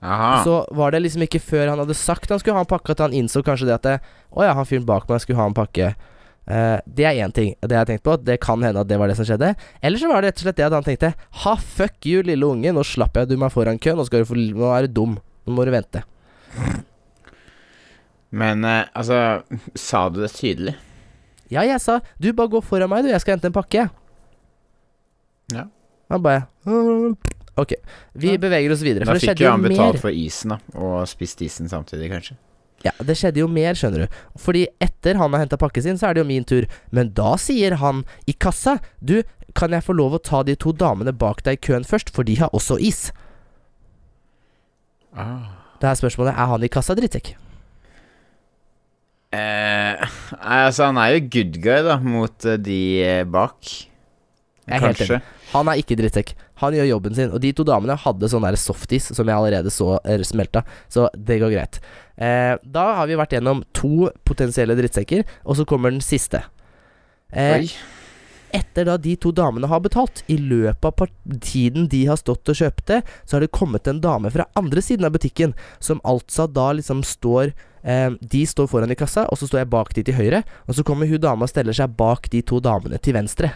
Aha. 0.00 0.44
Så 0.44 0.62
var 0.72 0.94
det 0.94 1.02
liksom 1.04 1.26
ikke 1.26 1.42
før 1.44 1.68
han 1.68 1.80
hadde 1.82 1.96
sagt 1.98 2.30
han 2.32 2.40
skulle 2.40 2.56
ha 2.56 2.64
en 2.64 2.70
pakke, 2.70 2.94
at 2.94 3.02
han 3.04 3.16
innså 3.16 3.42
kanskje 3.44 3.68
det 3.68 3.76
at 3.76 3.84
det, 3.84 3.98
Å 4.32 4.46
ja, 4.46 4.54
han 4.56 4.68
fyren 4.68 4.86
bak 4.88 5.08
meg 5.10 5.20
skulle 5.20 5.40
ha 5.40 5.48
en 5.50 5.56
pakke. 5.56 5.92
Uh, 6.50 6.80
det 6.88 7.04
er 7.06 7.20
én 7.22 7.34
ting. 7.34 7.52
Det 7.60 7.76
har 7.76 7.84
jeg 7.84 7.92
tenkt 7.92 8.06
på. 8.08 8.16
Det 8.24 8.38
kan 8.42 8.62
hende 8.64 8.80
at 8.82 8.88
det 8.90 8.98
var 8.98 9.10
det 9.10 9.18
som 9.18 9.26
skjedde. 9.28 9.52
Eller 9.84 10.00
så 10.00 10.08
var 10.10 10.22
det 10.24 10.30
rett 10.30 10.40
og 10.40 10.46
slett 10.46 10.58
det 10.58 10.66
at 10.66 10.74
han 10.74 10.86
tenkte 10.86 11.12
Ha, 11.44 11.54
fuck 11.56 12.06
you, 12.08 12.24
lille 12.26 12.46
unge. 12.46 12.72
Nå 12.74 12.84
slapp 12.86 13.18
jeg 13.20 13.30
du 13.30 13.36
meg 13.38 13.52
foran 13.54 13.78
køen. 13.78 14.00
Nå, 14.00 14.06
få, 14.26 14.38
nå 14.38 14.70
er 14.74 14.88
du 14.88 14.96
dum. 15.00 15.18
Nå 15.46 15.54
må 15.54 15.66
du 15.68 15.72
vente. 15.74 16.02
Men 18.30 18.64
uh, 18.66 18.88
altså, 18.94 19.42
sa 19.78 20.06
du 20.10 20.22
det 20.24 20.32
tydelig? 20.38 20.74
Ja, 21.50 21.64
jeg 21.66 21.82
sa 21.82 21.98
Du, 22.22 22.30
bare 22.32 22.50
gå 22.50 22.62
foran 22.62 22.90
meg, 22.90 23.04
du. 23.04 23.12
Jeg 23.12 23.22
skal 23.22 23.36
hente 23.36 23.50
en 23.50 23.54
pakke. 23.54 23.88
Ja. 25.54 25.66
Han 26.10 26.22
bare 26.22 26.46
«Øh, 26.66 27.14
Ok. 27.58 27.74
Vi 28.14 28.32
Ja. 28.32 28.38
beveger 28.38 28.72
oss 28.72 28.82
videre. 28.82 29.04
Da 29.04 29.12
det 29.14 29.20
fikk 29.22 29.30
skjedde 29.30 29.40
jo 29.40 29.46
jo 29.46 29.50
han 29.50 29.60
mer. 29.62 29.68
betalt 29.70 30.00
for 30.00 30.10
isen, 30.10 30.48
da, 30.50 30.58
og 30.78 31.06
spist 31.08 31.40
isen 31.42 31.68
samtidig, 31.68 32.10
kanskje. 32.10 32.36
Ja, 32.84 32.92
det 33.02 33.16
skjedde 33.18 33.36
jo 33.42 33.48
mer, 33.48 33.74
skjønner 33.74 34.06
du. 34.06 34.14
Fordi 34.38 34.66
etter 34.80 35.14
han 35.16 35.32
har 35.32 35.40
henta 35.40 35.58
pakken 35.58 35.82
sin, 35.82 35.98
så 35.98 36.08
er 36.08 36.14
det 36.14 36.22
jo 36.22 36.28
min 36.28 36.44
tur. 36.44 36.64
Men 36.90 37.10
da 37.12 37.34
sier 37.36 37.76
han 37.76 38.04
i 38.26 38.32
kassa 38.32 38.78
Du, 39.04 39.22
kan 39.54 39.70
jeg 39.70 39.82
få 39.82 39.92
lov 39.96 40.12
å 40.14 40.22
ta 40.22 40.42
de 40.42 40.54
to 40.56 40.72
damene 40.72 41.12
bak 41.12 41.42
deg 41.42 41.58
i 41.58 41.66
køen 41.66 41.84
først, 41.84 42.08
for 42.14 42.22
de 42.22 42.36
har 42.36 42.48
også 42.54 42.78
is? 42.80 43.10
Ah. 45.14 45.50
Det 45.80 45.88
er 45.90 45.94
spørsmålet 45.98 46.32
er 46.38 46.46
han 46.46 46.62
i 46.64 46.68
kassa 46.68 46.94
drittsekk. 46.94 47.34
Eh, 49.32 50.08
altså, 50.42 50.88
han 50.90 50.98
er 50.98 51.14
jo 51.16 51.20
good 51.30 51.58
guy, 51.62 51.82
da, 51.86 51.98
mot 52.02 52.46
eh, 52.46 52.56
de 52.58 52.78
eh, 53.04 53.24
bak. 53.24 53.58
Jeg 54.66 54.76
er 54.76 54.84
helt 54.86 54.98
Kanskje. 55.02 55.20
Han 55.52 55.70
er 55.70 55.82
ikke 55.82 55.96
drittsekk. 55.98 56.32
Han 56.60 56.76
gjør 56.76 56.88
jobben 56.90 57.16
sin. 57.16 57.32
Og 57.32 57.40
de 57.42 57.52
to 57.56 57.64
damene 57.66 57.98
hadde 57.98 58.30
sånn 58.30 58.44
der 58.46 58.58
softis 58.60 59.10
som 59.16 59.28
jeg 59.28 59.36
allerede 59.36 59.72
så 59.74 59.96
er 60.04 60.24
smelta, 60.26 60.64
så 60.92 61.08
det 61.16 61.40
går 61.42 61.54
greit. 61.54 61.80
Eh, 62.20 62.56
da 62.60 62.86
har 62.98 63.08
vi 63.08 63.18
vært 63.18 63.36
gjennom 63.36 63.64
to 63.76 64.10
potensielle 64.28 64.76
drittsekker, 64.78 65.24
og 65.44 65.56
så 65.56 65.66
kommer 65.68 65.94
den 65.94 66.04
siste. 66.04 66.42
Eh, 67.32 67.70
etter 68.50 68.88
da 68.88 68.96
de 68.98 69.14
to 69.20 69.30
damene 69.32 69.70
har 69.70 69.82
betalt, 69.84 70.24
i 70.26 70.36
løpet 70.36 70.84
av 70.84 71.38
tiden 71.40 71.88
de 71.90 72.04
har 72.10 72.18
stått 72.20 72.50
og 72.50 72.58
kjøpte, 72.58 73.00
så 73.24 73.36
har 73.36 73.44
det 73.44 73.54
kommet 73.54 73.88
en 73.88 74.02
dame 74.02 74.32
fra 74.34 74.48
andre 74.58 74.82
siden 74.84 75.06
av 75.06 75.14
butikken, 75.14 75.54
som 75.78 76.02
altså 76.04 76.48
da 76.50 76.70
liksom 76.76 77.04
står 77.06 77.52
eh, 77.82 78.10
De 78.20 78.44
står 78.46 78.68
foran 78.70 78.92
i 78.92 78.98
kassa, 78.98 79.28
og 79.30 79.38
så 79.38 79.48
står 79.48 79.62
jeg 79.62 79.72
bak 79.72 79.94
de 79.96 80.04
til 80.06 80.18
høyre, 80.18 80.42
og 80.66 80.76
så 80.76 80.84
kommer 80.86 81.08
hun 81.08 81.22
dama 81.22 81.46
og 81.46 81.52
steller 81.52 81.76
seg 81.76 81.94
bak 81.96 82.28
de 82.34 82.42
to 82.42 82.60
damene 82.60 82.98
til 82.98 83.16
venstre. 83.16 83.54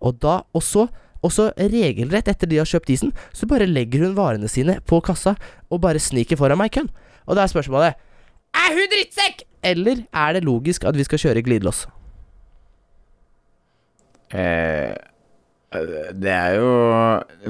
Og 0.00 0.18
da, 0.20 0.40
og 0.52 0.64
så 0.64 0.88
og 1.26 1.34
så 1.34 1.48
regelrett 1.58 2.30
etter 2.30 2.50
de 2.50 2.60
har 2.60 2.68
kjøpt 2.70 2.92
isen, 2.94 3.12
så 3.34 3.48
bare 3.50 3.66
legger 3.66 4.06
hun 4.06 4.14
varene 4.18 4.50
sine 4.50 4.78
på 4.86 5.00
kassa 5.04 5.34
og 5.66 5.82
bare 5.82 6.02
sniker 6.02 6.38
foran 6.38 6.60
meg 6.60 6.70
i 6.70 6.78
køen. 6.78 6.92
Og 7.26 7.34
da 7.34 7.42
er 7.42 7.52
spørsmålet 7.52 7.98
Er 8.56 8.78
hun 8.78 8.88
drittsekk?! 8.92 9.42
Eller 9.66 10.04
er 10.14 10.36
det 10.36 10.44
logisk 10.46 10.86
at 10.86 10.96
vi 10.96 11.04
skal 11.06 11.18
kjøre 11.18 11.42
glidelås? 11.42 11.86
Eh, 14.30 14.94
eh, 15.74 15.90
det 16.14 16.30
er 16.30 16.54
jo 16.60 16.70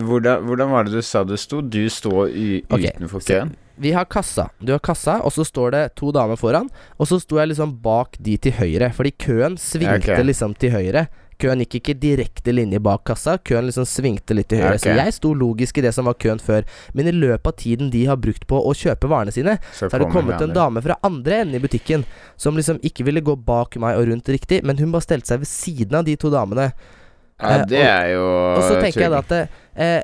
hvordan, 0.08 0.48
hvordan 0.48 0.72
var 0.72 0.88
det 0.88 0.96
du 0.96 1.04
sa 1.04 1.24
du 1.24 1.36
sto? 1.40 1.60
Du 1.60 1.84
står 1.92 2.32
u 2.32 2.48
Ok, 2.72 2.88
utenfor 2.96 3.24
køen? 3.28 3.54
Vi 3.76 3.92
har 3.92 4.06
kassa. 4.08 4.48
Du 4.56 4.72
har 4.72 4.80
kassa, 4.80 5.18
og 5.20 5.34
så 5.36 5.44
står 5.44 5.74
det 5.74 5.82
to 6.00 6.08
damer 6.16 6.38
foran. 6.40 6.70
Og 6.96 7.10
så 7.10 7.18
sto 7.20 7.36
jeg 7.36 7.50
liksom 7.52 7.74
bak 7.84 8.16
de 8.16 8.38
til 8.40 8.56
høyre, 8.56 8.88
fordi 8.96 9.12
køen 9.20 9.58
svingte 9.60 10.14
okay. 10.14 10.24
liksom 10.24 10.56
til 10.56 10.72
høyre. 10.72 11.04
Køen 11.42 11.60
gikk 11.64 11.78
ikke 11.80 11.94
direkte 12.00 12.54
linje 12.54 12.80
bak 12.80 13.04
kassa, 13.08 13.36
køen 13.38 13.68
liksom 13.68 13.84
svingte 13.88 14.36
litt 14.36 14.48
til 14.52 14.62
høyre. 14.62 14.78
Okay. 14.78 14.84
Så 14.86 14.96
jeg 14.96 15.16
sto 15.18 15.32
logisk 15.36 15.78
i 15.78 15.84
det 15.84 15.92
som 15.96 16.08
var 16.08 16.16
køen 16.20 16.40
før. 16.42 16.66
Men 16.96 17.10
i 17.10 17.14
løpet 17.14 17.50
av 17.52 17.56
tiden 17.60 17.92
de 17.92 18.04
har 18.08 18.20
brukt 18.20 18.46
på 18.48 18.60
å 18.60 18.74
kjøpe 18.76 19.10
varene 19.12 19.34
sine, 19.34 19.58
så 19.76 19.90
har 19.92 20.04
det 20.04 20.12
kommet 20.14 20.40
en 20.40 20.54
dame 20.56 20.82
fra 20.84 20.98
andre 21.06 21.42
enden 21.44 21.58
i 21.60 21.62
butikken 21.62 22.06
som 22.40 22.56
liksom 22.56 22.80
ikke 22.86 23.04
ville 23.08 23.24
gå 23.24 23.36
bak 23.36 23.76
meg 23.82 24.00
og 24.00 24.08
rundt 24.10 24.30
riktig, 24.32 24.62
men 24.64 24.80
hun 24.80 24.94
bare 24.94 25.04
stelte 25.04 25.34
seg 25.34 25.44
ved 25.44 25.50
siden 25.50 26.00
av 26.00 26.08
de 26.08 26.16
to 26.20 26.32
damene. 26.32 26.70
Ja, 26.72 26.96
Eh, 27.36 27.66
det 27.68 27.82
er 27.84 28.06
jo 28.14 28.24
Og 28.56 28.62
så 28.64 28.78
tenker 28.80 29.02
jeg 29.02 29.12
da 29.12 29.18
at 29.20 29.32
eh, 29.36 30.00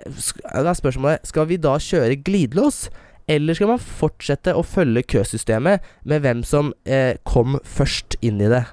Da 0.53 0.69
er 0.69 0.77
spørsmålet 0.77 1.25
Skal 1.25 1.47
vi 1.49 1.57
da 1.57 1.79
kjøre 1.81 2.19
glidelås, 2.21 2.91
eller 3.31 3.57
skal 3.57 3.71
man 3.71 3.81
fortsette 3.81 4.53
å 4.53 4.65
følge 4.67 5.05
køsystemet 5.15 5.81
med 6.05 6.25
hvem 6.25 6.43
som 6.45 6.73
eh, 6.85 7.15
kom 7.25 7.57
først 7.65 8.19
inn 8.21 8.43
i 8.43 8.51
det? 8.51 8.65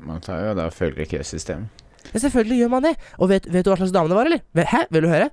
Man 0.00 0.22
tar 0.24 0.46
jo 0.46 0.54
da 0.56 0.68
og 0.70 0.76
følger 0.76 1.08
køsystemet. 1.10 1.84
Ja, 2.14 2.20
selvfølgelig 2.24 2.62
gjør 2.62 2.72
man 2.76 2.86
det. 2.88 2.94
Og 3.18 3.28
vet, 3.32 3.46
vet 3.52 3.64
du 3.66 3.70
hva 3.72 3.78
slags 3.80 3.92
dame 3.94 4.08
det 4.12 4.18
var, 4.18 4.30
eller? 4.30 4.66
Hæ, 4.72 4.84
vil 4.94 5.06
du 5.06 5.08
høre? 5.12 5.28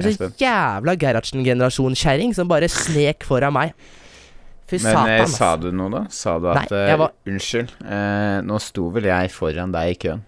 Så 0.00 0.30
jævla 0.40 0.94
Gerhardsen-generasjon 0.96 1.96
kjerring 1.98 2.32
som 2.36 2.48
bare 2.48 2.68
snek 2.72 3.24
foran 3.28 3.52
meg. 3.52 3.74
Fy 4.70 4.78
Men 4.80 4.94
satan, 4.96 5.10
eh, 5.20 5.24
sa 5.28 5.56
du 5.60 5.70
noe, 5.76 5.90
da? 5.92 6.04
Sa 6.08 6.38
du 6.40 6.48
at 6.48 6.70
Nei, 6.70 6.78
eh, 6.88 6.96
var- 6.96 7.12
Unnskyld, 7.28 7.72
uh, 7.84 8.40
nå 8.40 8.60
sto 8.60 8.88
vel 8.88 9.04
jeg 9.04 9.30
foran 9.34 9.72
deg 9.74 9.90
i 9.90 9.98
køen. 10.00 10.22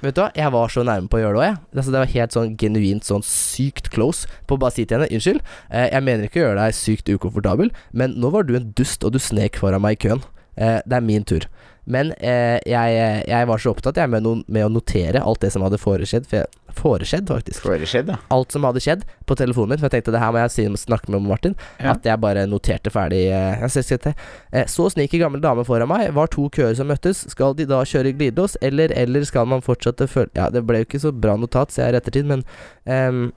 Vet 0.00 0.14
du 0.14 0.20
hva, 0.22 0.30
jeg 0.32 0.52
var 0.52 0.68
så 0.68 0.84
nærme 0.86 1.10
på 1.10 1.18
å 1.18 1.22
gjøre 1.24 1.34
det 1.34 1.40
òg, 1.40 1.48
jeg. 1.48 1.56
Altså, 1.74 1.90
det 1.90 1.98
var 2.00 2.06
helt 2.14 2.30
sånn 2.32 2.56
genuint 2.56 3.04
sånn 3.04 3.24
sykt 3.26 3.90
close 3.90 4.26
på 4.46 4.56
å 4.56 4.60
bare 4.62 4.72
si 4.72 4.84
til 4.84 5.00
henne 5.00 5.10
unnskyld, 5.10 5.42
uh, 5.74 5.88
jeg 5.90 6.02
mener 6.06 6.28
ikke 6.28 6.40
å 6.40 6.46
gjøre 6.46 6.62
deg 6.62 6.78
sykt 6.78 7.10
ukomfortabel, 7.10 7.70
men 7.92 8.14
nå 8.14 8.30
var 8.30 8.44
du 8.44 8.54
en 8.54 8.70
dust, 8.72 9.02
og 9.04 9.12
du 9.12 9.18
snek 9.18 9.58
foran 9.58 9.82
meg 9.82 9.98
i 9.98 10.08
køen. 10.08 10.22
Det 10.60 10.92
er 10.92 11.00
min 11.00 11.24
tur. 11.24 11.46
Men 11.84 12.12
eh, 12.18 12.58
jeg, 12.68 13.24
jeg 13.28 13.48
var 13.48 13.62
så 13.62 13.72
opptatt 13.72 13.98
jeg 14.00 14.10
med, 14.12 14.24
no, 14.24 14.34
med 14.46 14.66
å 14.66 14.72
notere 14.72 15.22
alt 15.24 15.40
det 15.42 15.52
som 15.54 15.64
hadde 15.64 15.80
foreskjedd, 15.80 16.26
for 16.28 16.42
jeg, 16.42 16.60
foreskjedd 16.76 17.30
faktisk. 17.30 17.64
Foreskjedd, 17.64 18.10
da. 18.12 18.18
Alt 18.34 18.54
som 18.54 18.66
hadde 18.68 18.82
skjedd 18.84 19.06
på 19.26 19.36
telefonen 19.38 19.74
min, 19.74 19.80
for 19.80 19.88
jeg 19.88 19.96
tenkte 19.98 20.14
det 20.14 20.22
her 20.22 20.34
må 20.34 20.42
jeg 20.44 20.54
si, 20.54 20.66
snakke 20.84 21.12
med 21.14 21.26
Martin. 21.26 21.56
Ja. 21.80 21.94
At 21.94 22.06
jeg 22.06 22.22
bare 22.22 22.46
noterte 22.50 22.92
ferdig 22.94 23.26
eh. 23.32 23.64
Eh, 23.64 24.66
Så 24.70 24.90
sniker 24.92 25.24
gammel 25.24 25.42
dame 25.42 25.64
foran 25.66 25.90
meg. 25.90 26.10
Var 26.16 26.32
to 26.32 26.48
køer 26.52 26.76
som 26.78 26.90
møttes. 26.90 27.24
Skal 27.32 27.56
de 27.58 27.66
da 27.70 27.82
kjøre 27.86 28.14
glidelås, 28.14 28.56
eller, 28.62 28.92
eller 28.96 29.26
skal 29.28 29.48
man 29.50 29.64
fortsette 29.64 30.08
følge 30.10 30.36
Ja, 30.38 30.50
det 30.52 30.62
ble 30.68 30.82
jo 30.82 30.88
ikke 30.88 31.02
så 31.02 31.12
bra 31.12 31.36
notat, 31.40 31.72
ser 31.74 31.88
jeg 31.90 31.98
i 31.98 32.02
ettertid, 32.02 32.28
men 32.30 32.44
ehm, 32.86 33.30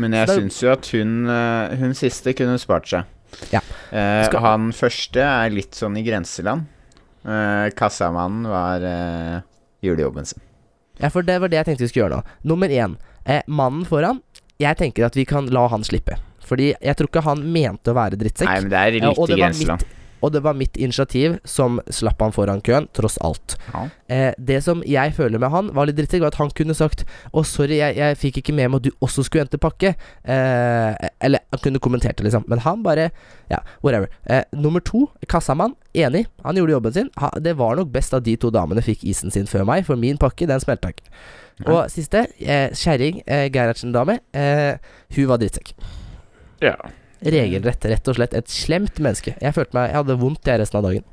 Men 0.00 0.16
jeg 0.16 0.30
syns 0.30 0.62
jo 0.62 0.70
at 0.72 0.88
hun, 0.94 1.28
eh, 1.28 1.74
hun 1.78 1.92
siste 1.96 2.32
kunne 2.36 2.56
spart 2.58 2.88
seg. 2.90 3.10
Ja. 3.52 3.60
Eh, 3.90 4.30
han 4.44 4.70
første 4.74 5.22
er 5.22 5.52
litt 5.54 5.76
sånn 5.76 5.98
i 6.00 6.04
grenseland. 6.06 6.70
Eh, 7.24 7.70
kassamannen 7.76 8.50
var 8.50 8.84
uh, 8.84 9.40
julejobben 9.80 10.26
sin. 10.28 10.42
Ja, 10.98 11.10
for 11.10 11.26
det 11.26 11.38
var 11.40 11.50
det 11.50 11.58
jeg 11.62 11.70
tenkte 11.70 11.86
vi 11.86 11.90
skulle 11.90 12.06
gjøre 12.06 12.20
nå. 12.20 12.36
Nummer 12.52 12.68
én. 12.68 12.96
Eh, 13.24 13.42
mannen 13.46 13.86
foran. 13.88 14.20
Jeg 14.60 14.78
tenker 14.78 15.08
at 15.08 15.16
vi 15.16 15.24
kan 15.26 15.48
la 15.50 15.66
han 15.72 15.84
slippe. 15.86 16.18
Fordi 16.44 16.74
jeg 16.76 16.96
tror 16.98 17.08
ikke 17.08 17.24
han 17.24 17.42
mente 17.52 17.90
å 17.90 17.96
være 17.96 18.20
drittsekk. 18.20 18.48
Nei, 18.50 18.60
men 18.60 18.70
det 18.72 18.80
er 18.80 18.98
Ja, 19.00 19.10
det 19.10 19.18
var 19.18 19.38
grenseland. 19.40 19.86
Og 20.24 20.32
det 20.34 20.40
var 20.44 20.56
mitt 20.56 20.78
initiativ 20.80 21.36
som 21.48 21.78
slapp 21.92 22.22
han 22.24 22.32
foran 22.34 22.62
køen, 22.64 22.88
tross 22.96 23.18
alt. 23.24 23.56
Ja. 23.74 23.84
Eh, 24.08 24.30
det 24.38 24.62
som 24.64 24.82
jeg 24.88 25.12
føler 25.16 25.40
med 25.42 25.52
han, 25.52 25.70
var 25.76 25.88
litt 25.88 25.98
drittig, 26.00 26.22
var 26.22 26.32
at 26.32 26.40
han 26.40 26.50
kunne 26.56 26.74
sagt 26.76 27.04
Å, 27.32 27.42
sorry, 27.46 27.78
jeg, 27.78 27.96
jeg 27.96 28.18
fikk 28.20 28.40
ikke 28.40 28.54
med 28.56 28.70
meg 28.72 28.80
at 28.82 28.88
du 28.88 29.04
også 29.04 29.24
skulle 29.26 29.44
hente 29.44 29.60
pakke. 29.60 29.94
Eh, 30.24 31.08
eller 31.24 31.44
han 31.52 31.62
kunne 31.64 31.82
kommentert 31.84 32.18
det, 32.18 32.26
liksom. 32.28 32.48
Men 32.50 32.64
han 32.64 32.82
bare 32.84 33.10
Ja, 33.52 33.60
whatever. 33.84 34.08
Eh, 34.24 34.42
nummer 34.56 34.80
to, 34.84 35.06
kassamann. 35.28 35.76
Enig. 35.94 36.24
Han 36.44 36.56
gjorde 36.58 36.76
jobben 36.76 36.96
sin. 36.96 37.10
Ha, 37.20 37.30
det 37.44 37.56
var 37.60 37.76
nok 37.78 37.92
best 37.94 38.16
at 38.16 38.24
de 38.26 38.36
to 38.40 38.50
damene 38.54 38.82
fikk 38.84 39.04
isen 39.04 39.32
sin 39.34 39.48
før 39.50 39.66
meg, 39.68 39.84
for 39.86 40.00
min 40.00 40.18
pakke, 40.20 40.48
den 40.50 40.62
smelta 40.62 40.90
ikke. 40.94 41.06
Og 41.70 41.84
siste, 41.92 42.26
eh, 42.42 42.72
kjerring, 42.74 43.22
eh, 43.26 43.46
Gerhardsen-dame. 43.54 44.18
Eh, 44.34 44.76
hun 45.16 45.28
var 45.30 45.38
drittsekk. 45.38 45.74
ja. 46.64 46.74
Regelrett, 47.24 47.84
rett 47.88 48.08
og 48.10 48.16
slett 48.18 48.34
et 48.36 48.48
slemt 48.52 48.98
menneske. 49.00 49.32
Jeg 49.40 49.54
følte 49.56 49.74
meg 49.78 49.90
Jeg 49.90 49.96
hadde 50.02 50.16
vondt 50.20 50.44
jeg 50.50 50.60
resten 50.60 50.78
av 50.80 50.84
dagen. 50.90 51.04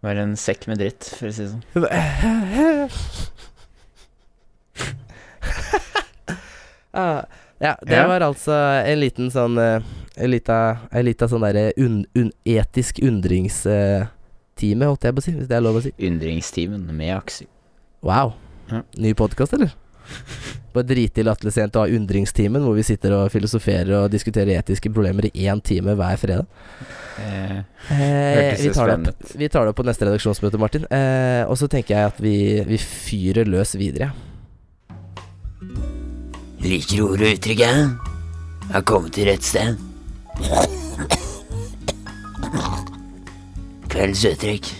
Var 0.00 0.16
en 0.22 0.36
sekk 0.40 0.62
med 0.70 0.78
dritt, 0.80 1.04
for 1.18 1.28
å 1.28 1.32
si 1.36 1.44
det 1.44 1.50
sånn. 1.52 1.64
Ah, 6.92 7.22
ja, 7.60 7.76
det 7.86 7.94
Ja. 7.96 8.06
var 8.08 8.20
altså 8.20 8.52
en 8.86 8.98
liten 9.00 9.30
sånn 9.30 9.58
eh, 9.58 9.80
En 10.16 10.30
lita, 10.30 10.78
en 10.90 11.04
lita 11.06 11.28
sånn 11.30 11.40
derre 11.46 11.72
un, 11.78 12.00
un, 12.18 12.32
etisk 12.44 12.98
undringstime, 13.02 14.08
holdt 14.84 15.04
jeg 15.06 15.14
på 15.14 15.22
å 15.22 15.24
si, 15.24 15.32
hvis 15.36 15.48
det 15.48 15.56
er 15.56 15.62
lov 15.64 15.78
å 15.78 15.82
si. 15.84 15.92
Undringstimen 15.96 16.82
med 16.92 17.14
Aksel. 17.16 17.46
Wow. 18.04 18.34
Ja. 18.68 18.82
Ny 19.00 19.14
podkast, 19.16 19.54
eller? 19.56 19.70
Bare 20.70 20.86
drite 20.86 21.22
i 21.22 21.26
latterlig 21.26 21.52
sent 21.56 21.74
og 21.76 21.86
ha 21.86 21.96
undringstimen, 21.98 22.62
hvor 22.62 22.76
vi 22.78 22.86
sitter 22.86 23.16
og 23.16 23.32
filosoferer 23.34 23.90
og 24.04 24.10
diskuterer 24.12 24.60
etiske 24.60 24.92
problemer 24.94 25.26
i 25.32 25.48
én 25.50 25.62
time 25.66 25.96
hver 25.98 26.20
fredag. 26.20 26.46
Eh, 27.20 27.62
Eh, 27.90 28.56
vi, 28.60 28.70
tar 28.74 28.86
det 28.86 28.94
opp, 29.10 29.30
vi 29.34 29.48
tar 29.48 29.64
det 29.64 29.72
opp 29.72 29.78
på 29.80 29.84
neste 29.86 30.06
redaksjonsmøte, 30.06 30.58
Martin. 30.60 30.84
Eh, 30.94 31.42
og 31.48 31.56
så 31.58 31.66
tenker 31.70 31.96
jeg 31.96 32.10
at 32.12 32.20
vi, 32.22 32.34
vi 32.68 32.78
fyrer 32.78 33.48
løs 33.48 33.74
videre. 33.80 34.12
Liker 36.60 37.02
ordet 37.06 37.26
og 37.26 37.38
uttrykket? 37.38 38.10
Har 38.70 38.84
kommet 38.86 39.16
til 39.16 39.26
rett 39.26 39.46
sted. 39.46 39.80
Kveldens 43.90 44.24
uttrykk. 44.30 44.70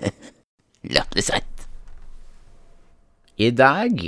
Latterlig 0.96 1.26
seint. 1.26 1.66
I 3.40 3.50
dag, 3.56 4.00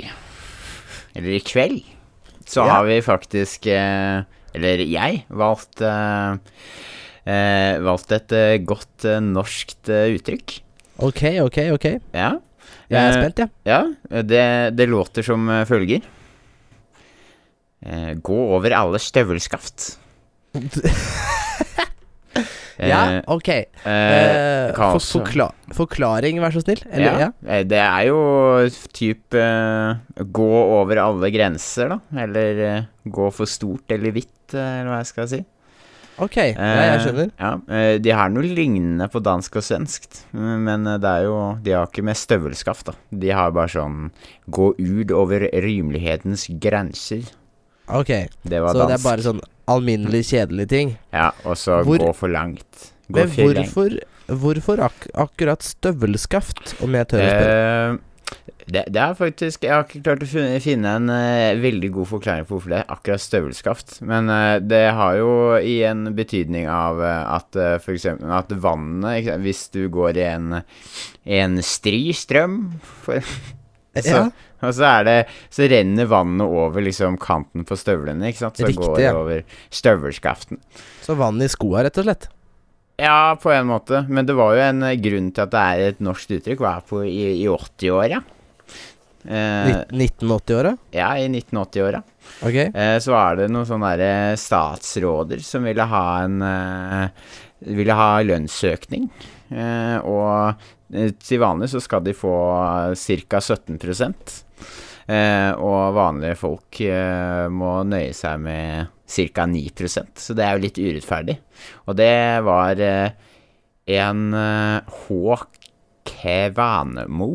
eller 1.15 1.35
i 1.37 1.41
kveld, 1.45 1.83
så 2.45 2.63
Ja. 2.65 2.73
har 2.79 2.85
vi 2.89 2.97
faktisk 3.05 3.67
eh, 3.71 4.23
Eller 4.53 4.81
jeg 4.85 5.23
valgt 5.29 5.81
eh, 5.81 6.35
eh, 7.25 7.79
Valgt 7.81 8.11
et 8.11 8.35
godt 8.67 9.05
norskt 9.21 9.89
uttrykk. 9.89 10.59
Ok, 10.99 11.23
ok, 11.41 11.57
ok. 11.73 11.87
Ja. 12.13 12.33
Jeg 12.89 12.99
er 12.99 13.15
spent, 13.17 13.39
jeg. 13.41 13.49
Ja, 13.65 13.79
det, 14.21 14.43
det 14.77 14.85
låter 14.91 15.25
som 15.25 15.47
følger. 15.65 16.03
Gå 18.21 18.37
over 18.55 18.75
alle 18.77 18.99
støvelskaft. 19.01 19.97
Ja, 22.79 23.01
Eh, 23.17 23.21
ok. 23.27 23.49
eh, 23.49 23.67
Eh, 23.85 24.73
for, 24.73 24.99
forkla 24.99 25.51
forklaring, 25.73 26.39
vær 26.41 26.53
så 26.55 26.61
snill. 26.63 26.81
Eller, 26.91 27.05
ja. 27.19 27.19
ja. 27.27 27.31
eh, 27.47 27.63
Det 27.69 27.77
er 27.79 28.07
jo 28.07 28.19
typ 28.93 29.33
uh, 29.37 29.95
gå 30.31 30.51
over 30.79 30.97
alle 31.03 31.29
grenser, 31.33 31.89
da. 31.93 31.99
Eller 32.25 32.61
uh, 32.65 32.85
gå 33.09 33.31
for 33.33 33.45
stort 33.49 33.91
eller 33.93 34.11
hvitt, 34.15 34.53
eller 34.53 34.89
hva 34.89 35.01
jeg 35.03 35.11
skal 35.11 35.27
si. 35.27 35.41
Ok, 36.21 36.35
ja, 36.37 36.53
jeg 36.53 36.89
Eh, 36.93 36.99
skjønner. 37.01 37.29
Ja, 37.41 37.51
eh, 37.73 37.95
de 37.97 38.11
har 38.13 38.29
noe 38.29 38.45
lignende 38.45 39.07
på 39.09 39.17
dansk 39.25 39.55
og 39.57 39.63
svensk, 39.65 40.03
men 40.37 40.83
det 40.85 41.09
er 41.09 41.23
jo 41.25 41.57
De 41.65 41.71
har 41.73 41.87
ikke 41.89 42.03
med 42.05 42.15
støvelskaft, 42.19 42.85
da. 42.91 42.93
De 43.09 43.31
har 43.33 43.49
bare 43.51 43.67
sånn 43.73 44.11
gå 44.47 44.75
ut 44.77 45.11
over 45.11 45.47
rimelighetens 45.49 46.45
grenser. 46.61 47.25
Ok, 47.87 48.11
Det 48.43 48.61
var 48.61 48.71
Så 48.73 48.79
dansk. 48.79 48.87
det 48.87 48.95
er 48.99 49.03
bare 49.03 49.25
sånn 49.25 49.41
alminnelig 49.67 50.23
kjedelige 50.31 50.69
ting. 50.69 50.97
Ja, 51.11 51.31
og 51.45 51.55
så 51.59 51.83
Hvor- 51.83 51.99
gå 51.99 52.15
for 52.15 52.29
langt. 52.29 52.91
Gå 53.11 53.19
Men 53.19 53.27
for 53.29 53.53
hvorfor, 53.53 53.99
hvorfor 54.27 54.79
ak 54.79 55.07
akkurat 55.13 55.61
støvelskaft, 55.61 56.81
om 56.83 56.93
jeg 56.93 57.07
tør 57.07 57.19
å 57.19 57.29
spørre? 57.29 57.93
Uh, 57.93 57.97
det, 58.65 58.85
det 58.95 58.95
er 58.95 59.13
faktisk 59.13 59.61
Jeg 59.61 59.71
har 59.73 59.83
ikke 59.83 60.01
klart 60.01 60.23
å 60.23 60.27
finne, 60.27 60.59
finne 60.63 60.93
en 60.95 61.09
uh, 61.09 61.53
veldig 61.59 61.91
god 61.91 62.07
forklaring 62.07 62.45
på 62.47 62.55
hvorfor 62.55 62.69
det 62.71 62.79
er 62.79 62.93
akkurat 62.95 63.19
støvelskaft. 63.21 64.01
Men 64.01 64.29
uh, 64.31 64.59
det 64.59 64.93
har 64.95 65.17
jo 65.19 65.33
igjen 65.59 66.15
betydning 66.15 66.69
av 66.71 67.01
at 67.03 67.59
uh, 67.59 67.75
eksempel 67.77 68.31
at 68.31 68.49
vannet 68.49 69.27
Hvis 69.43 69.67
du 69.75 69.89
går 69.89 70.17
i 70.17 70.23
en, 70.31 70.63
en 71.25 71.61
stri 71.61 72.13
strøm 72.15 72.79
for, 73.03 73.19
så, 74.01 74.15
ja, 74.17 74.21
Og 74.65 74.73
så 74.73 74.91
det 75.05 75.17
Så 75.53 75.67
renner 75.69 76.07
vannet 76.09 76.47
over 76.47 76.81
liksom 76.81 77.17
kanten 77.21 77.65
på 77.67 77.77
støvlene, 77.77 78.31
ikke 78.31 78.41
sant? 78.41 78.57
Så 78.57 78.65
Riktig, 78.65 78.81
går 78.81 78.95
det 78.97 79.05
ja. 79.05 79.17
over 79.19 79.43
støvelskaften. 79.69 80.61
så 81.03 81.17
vann 81.19 81.41
i 81.41 81.49
skoa, 81.51 81.83
rett 81.85 81.99
og 82.01 82.07
slett. 82.07 82.29
Ja, 82.97 83.35
på 83.41 83.51
en 83.51 83.67
måte. 83.67 84.05
Men 84.09 84.25
det 84.25 84.35
var 84.37 84.55
jo 84.55 84.63
en 84.63 84.83
eh, 84.85 84.97
grunn 85.01 85.31
til 85.33 85.45
at 85.45 85.53
det 85.53 85.61
er 85.61 85.91
et 85.91 86.01
norsk 86.03 86.35
uttrykk. 86.37 86.61
Var 86.61 86.83
på 86.89 87.03
i, 87.05 87.43
i 87.43 87.47
80-åra. 87.49 88.21
Eh, 89.23 89.69
1980-åra? 89.87 90.75
ja, 90.91 91.17
i 91.17 91.27
1980-åra. 91.29 92.03
Okay. 92.43 92.69
Eh, 92.73 92.97
så 92.99 93.13
var 93.15 93.39
det 93.39 93.49
noen 93.51 93.67
sånne 93.67 93.93
derre 93.95 94.37
statsråder 94.39 95.43
som 95.43 95.63
ville 95.67 95.87
ha 95.87 96.05
en 96.25 96.41
eh, 96.43 97.07
Ville 97.63 97.95
ha 97.95 98.17
lønnsøkning. 98.19 99.05
Eh, 99.47 99.97
og 100.03 100.49
eh, 100.49 100.71
til 101.19 101.41
vanlig 101.41 101.69
så 101.71 101.81
skal 101.83 102.03
de 102.05 102.13
få 102.15 102.33
ca. 102.93 103.39
17 103.41 103.77
eh, 105.07 105.51
Og 105.57 105.95
vanlige 105.97 106.37
folk 106.39 106.81
eh, 106.85 107.47
må 107.49 107.75
nøye 107.87 108.13
seg 108.17 108.41
med 108.43 108.91
ca. 109.09 109.47
9% 109.49 110.23
Så 110.25 110.35
det 110.37 110.45
er 110.45 110.55
jo 110.55 110.63
litt 110.63 110.79
urettferdig. 110.79 111.37
Og 111.87 111.97
det 111.99 112.13
var 112.45 112.79
eh, 112.81 113.11
en 113.99 114.23
eh, 114.33 114.95
H. 115.03 115.37
Kevanemo 116.07 117.33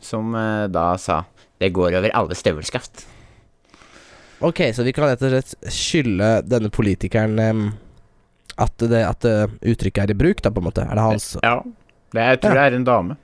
som 0.00 0.34
eh, 0.34 0.66
da 0.72 0.94
sa 1.00 1.22
det 1.60 1.74
går 1.76 1.98
over 1.98 2.14
alle 2.16 2.36
støvelskaft. 2.38 3.04
Ok, 4.40 4.62
så 4.72 4.84
vi 4.86 4.94
kan 4.96 5.10
rett 5.10 5.20
og 5.20 5.34
slett 5.34 5.72
skylde 5.76 6.28
denne 6.48 6.70
politikeren 6.72 7.36
at, 8.60 8.76
det, 8.80 9.02
at 9.04 9.26
eh, 9.28 9.52
uttrykket 9.72 10.06
er 10.06 10.14
i 10.14 10.18
bruk, 10.18 10.40
da, 10.44 10.52
på 10.52 10.62
en 10.62 10.68
måte. 10.68 10.84
Er 10.84 10.96
det 10.96 11.04
hans 11.04 11.28
Ja. 11.44 11.58
Det, 12.12 12.20
jeg 12.26 12.40
tror 12.42 12.54
Ja. 12.54 12.58
det 12.60 12.72
er 12.72 12.76
en 12.80 12.84
dame. 12.88 13.16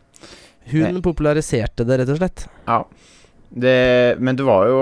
Hun 0.71 1.01
populariserte 1.03 1.85
det, 1.87 2.01
rett 2.01 2.09
og 2.15 2.19
slett. 2.19 2.47
Ja. 2.67 2.81
Det, 3.57 3.77
men 4.19 4.35
det 4.37 4.43
var 4.45 4.67
jo 4.67 4.79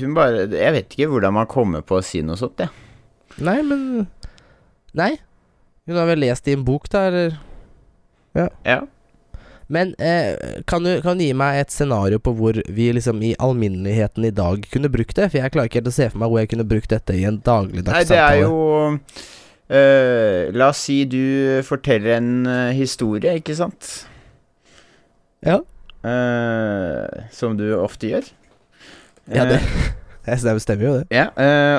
Hun 0.00 0.14
bare 0.16 0.48
Jeg 0.50 0.72
vet 0.74 0.88
ikke 0.96 1.06
hvordan 1.12 1.32
man 1.36 1.46
kommer 1.46 1.84
på 1.86 2.00
å 2.00 2.02
si 2.04 2.18
noe 2.26 2.34
sånt, 2.36 2.58
jeg. 2.58 2.68
Nei, 3.46 3.60
men 3.62 4.08
Nei. 4.98 5.12
Hun 5.86 5.96
har 6.00 6.08
vel 6.10 6.18
lest 6.24 6.48
i 6.50 6.56
en 6.56 6.64
bok, 6.66 6.88
da, 6.90 7.04
eller 7.06 7.38
Ja. 8.64 8.80
Men 9.68 9.94
eh, 9.98 10.60
kan, 10.66 10.82
du, 10.86 11.00
kan 11.02 11.18
du 11.18 11.24
gi 11.24 11.32
meg 11.34 11.60
et 11.60 11.72
scenario 11.74 12.18
på 12.22 12.34
hvor 12.38 12.58
vi 12.70 12.90
liksom 12.94 13.18
i 13.26 13.32
alminneligheten 13.42 14.24
i 14.28 14.30
dag 14.34 14.66
kunne 14.70 14.90
brukt 14.92 15.16
det? 15.18 15.30
For 15.32 15.40
jeg 15.40 15.54
klarer 15.54 15.70
ikke 15.70 15.80
helt 15.80 15.90
å 15.90 15.96
se 15.96 16.06
for 16.12 16.20
meg 16.22 16.30
hvor 16.30 16.42
jeg 16.42 16.50
kunne 16.52 16.66
brukt 16.70 16.90
dette 16.92 17.16
i 17.18 17.24
en 17.26 17.40
dagligdags 17.42 17.96
Nei, 17.96 18.04
det 18.06 18.18
er 18.18 18.28
samtale. 18.28 18.44
jo 18.44 19.00
eh, 19.68 20.52
La 20.54 20.70
oss 20.72 20.84
si 20.88 21.00
du 21.10 21.62
forteller 21.66 22.18
en 22.18 22.30
uh, 22.46 22.74
historie, 22.76 23.36
ikke 23.40 23.56
sant? 23.58 24.06
Ja. 25.46 25.60
Uh, 26.06 27.26
som 27.34 27.56
du 27.58 27.66
ofte 27.78 28.12
gjør. 28.12 28.30
Ja, 29.32 29.46
det, 29.50 29.60
det 30.26 30.38
stemmer 30.62 30.86
jo, 30.86 30.94
det. 31.00 31.06
ja, 31.10 31.26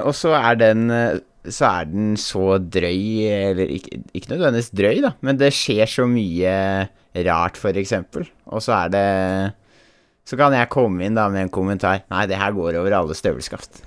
og 0.04 0.12
så 0.20 0.34
er 0.36 0.58
den 0.60 0.90
Så 1.48 1.64
er 1.64 1.86
den 1.88 2.18
så 2.20 2.58
drøy, 2.60 3.24
eller 3.24 3.72
ikke, 3.72 4.02
ikke 4.12 4.34
nødvendigvis 4.34 4.74
drøy, 4.76 5.00
da, 5.06 5.14
men 5.24 5.40
det 5.40 5.54
skjer 5.56 5.88
så 5.88 6.04
mye 6.12 6.52
rart, 7.24 7.64
eksempel. 7.80 8.28
Og 8.52 8.62
så 8.62 8.74
er 8.84 8.92
det 8.92 9.08
Så 10.28 10.36
kan 10.36 10.52
jeg 10.52 10.68
komme 10.68 11.06
inn 11.06 11.16
da 11.16 11.30
med 11.32 11.46
en 11.46 11.50
kommentar. 11.50 12.04
Nei, 12.12 12.26
det 12.28 12.36
her 12.36 12.52
går 12.52 12.82
over 12.82 12.92
alle 12.92 13.16
støvelskaft. 13.16 13.80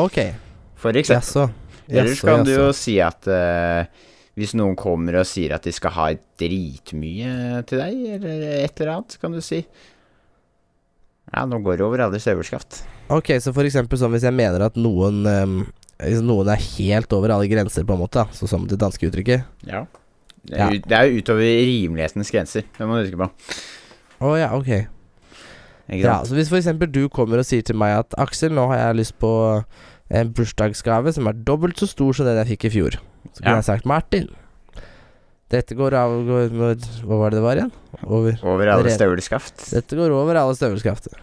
Ok. 0.00 0.16
For 0.80 0.96
eksempel. 0.96 1.20
Jaså. 1.20 1.67
Ellers 1.88 2.18
så 2.20 2.26
kan 2.28 2.44
du 2.44 2.52
jo 2.52 2.68
si 2.76 2.98
at 3.00 3.26
uh, 3.32 3.84
hvis 4.38 4.52
noen 4.54 4.76
kommer 4.78 5.16
og 5.22 5.26
sier 5.26 5.54
at 5.56 5.64
de 5.66 5.72
skal 5.72 5.90
ha 5.96 6.08
dritmye 6.38 7.62
til 7.66 7.80
deg, 7.80 8.02
eller 8.18 8.42
et 8.64 8.80
eller 8.82 8.92
annet, 8.98 9.16
kan 9.22 9.32
du 9.34 9.40
si 9.42 9.62
Ja, 11.34 11.42
nå 11.48 11.58
går 11.64 11.76
det 11.80 11.84
over 11.84 12.00
alle 12.06 12.20
støvelskaft. 12.22 12.82
Ok, 13.12 13.34
så 13.42 13.52
for 13.56 13.66
eksempel 13.68 13.98
sånn 14.00 14.12
hvis 14.14 14.24
jeg 14.28 14.36
mener 14.36 14.62
at 14.68 14.76
noen 14.80 15.24
um, 15.28 15.56
Hvis 16.00 16.22
noen 16.24 16.48
er 16.52 16.60
helt 16.78 17.12
over 17.16 17.32
alle 17.34 17.48
grenser, 17.50 17.84
på 17.88 17.96
en 17.96 18.00
måte, 18.04 18.22
da, 18.22 18.36
så 18.36 18.46
som 18.48 18.68
det 18.70 18.78
danske 18.80 19.08
uttrykket. 19.10 19.44
Ja. 19.66 19.86
Det 20.48 20.56
Ja. 20.56 20.68
er, 20.68 20.76
jo- 20.76 20.84
det 20.86 20.96
er 20.96 21.08
jo 21.10 21.18
utover 21.18 21.42
rimelighetens 21.68 22.30
grenser. 22.32 22.62
Det 22.78 22.86
må 22.86 22.96
du 23.00 23.08
huske 23.08 23.18
på. 23.18 23.28
Å 24.24 24.36
ja, 24.38 24.52
ok. 24.56 24.70
Ja, 25.98 26.18
så 26.24 26.36
hvis 26.36 26.48
for 26.52 26.58
eksempel 26.60 26.88
du 26.92 27.08
kommer 27.08 27.40
og 27.40 27.46
sier 27.48 27.62
til 27.64 27.76
meg 27.80 27.96
at 27.98 28.14
Aksel, 28.20 28.52
nå 28.52 28.66
har 28.70 28.78
jeg 28.78 28.96
lyst 29.00 29.16
på 29.18 29.30
en 30.10 30.30
bursdagsgave 30.32 31.12
som 31.12 31.26
er 31.28 31.32
dobbelt 31.44 31.76
så 31.80 31.88
stor 31.90 32.12
som 32.16 32.26
den 32.28 32.38
jeg 32.40 32.54
fikk 32.54 32.68
i 32.68 32.74
fjor. 32.78 32.96
Så 33.34 33.42
kunne 33.42 33.56
Ja. 33.56 33.62
jeg 33.62 33.64
sagt 33.68 33.86
Martin, 33.86 34.28
Dette 35.48 35.72
går 35.74 35.94
av 35.96 36.10
går, 36.26 36.50
når, 36.52 36.74
Hva 37.08 37.18
var 37.22 37.30
det 37.32 37.38
det 37.38 37.42
var 37.44 37.56
igjen? 37.56 37.70
Over. 38.04 38.34
Over 38.44 38.68
alle 38.68 38.90
støvelskaft. 38.92 39.70
Dette 39.72 39.96
går 39.96 40.12
over 40.12 40.36
alle 40.36 40.54
støvelskafter. 40.58 41.16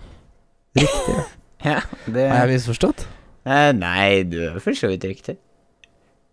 Riktig. 0.77 1.17
Ja, 1.65 1.79
det 2.05 2.27
Har 2.29 2.45
jeg 2.45 2.59
misforstått? 2.59 3.07
eh, 3.47 3.71
Nei, 3.73 4.21
du 4.29 4.35
er 4.51 4.59
for 4.61 4.73
så 4.77 4.85
vidt 4.91 5.05
riktig. 5.07 5.37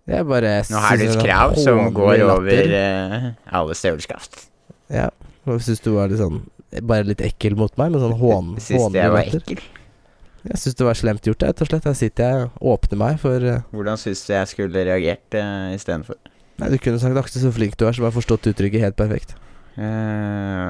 Jeg 0.08 0.26
bare 0.28 0.58
Nå 0.68 0.80
har 0.82 0.96
du 0.98 1.04
et 1.06 1.14
er 1.16 1.22
krav 1.24 1.54
som 1.56 1.92
går 1.94 2.24
over 2.26 2.72
uh, 2.74 3.28
alle 3.48 3.76
støvelskaft. 3.78 4.42
Ja. 4.92 5.06
Og 5.46 5.60
Syns 5.64 5.80
du 5.80 5.92
var 5.94 6.08
litt 6.12 6.20
sånn 6.20 6.42
Bare 6.88 7.04
litt 7.04 7.20
ekkel 7.24 7.56
mot 7.56 7.72
meg, 7.80 7.92
med 7.94 8.00
sånn 8.02 8.16
hån, 8.18 8.50
Syns 8.66 8.92
jeg 8.96 9.12
var 9.14 9.22
ekkel. 9.28 9.62
Jeg 10.42 10.58
syns 10.58 10.78
det 10.78 10.86
var 10.86 10.98
slemt 10.98 11.26
gjort, 11.26 11.44
rett 11.46 11.60
og 11.62 11.68
slett. 11.68 11.84
Her 11.86 11.94
sitter 11.94 12.26
jeg 12.26 12.46
og 12.48 12.70
åpner 12.74 12.98
meg 12.98 13.18
for 13.22 13.44
eh, 13.46 13.62
Hvordan 13.70 14.00
syns 14.00 14.24
du 14.26 14.32
jeg 14.34 14.50
skulle 14.50 14.84
reagert 14.88 15.36
uh, 15.38 15.70
istedenfor? 15.76 16.18
Nei, 16.58 16.70
du 16.72 16.78
kunne 16.82 16.98
sagt 17.02 17.18
Aksel, 17.18 17.44
så 17.44 17.52
flink 17.54 17.76
du 17.78 17.86
er, 17.86 17.94
som 17.94 18.06
har 18.08 18.14
forstått 18.14 18.50
uttrykket 18.50 18.82
helt 18.82 18.98
perfekt. 18.98 19.36
Uh, 19.76 19.84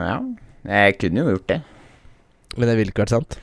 ja, 0.04 0.18
jeg 0.68 0.98
kunne 1.00 1.24
jo 1.24 1.35
gjort 1.35 1.48
det. 1.54 1.58
Men 2.58 2.68
det 2.68 2.76
ville 2.78 2.92
ikke 2.92 3.06
vært 3.06 3.14
sant. 3.16 3.38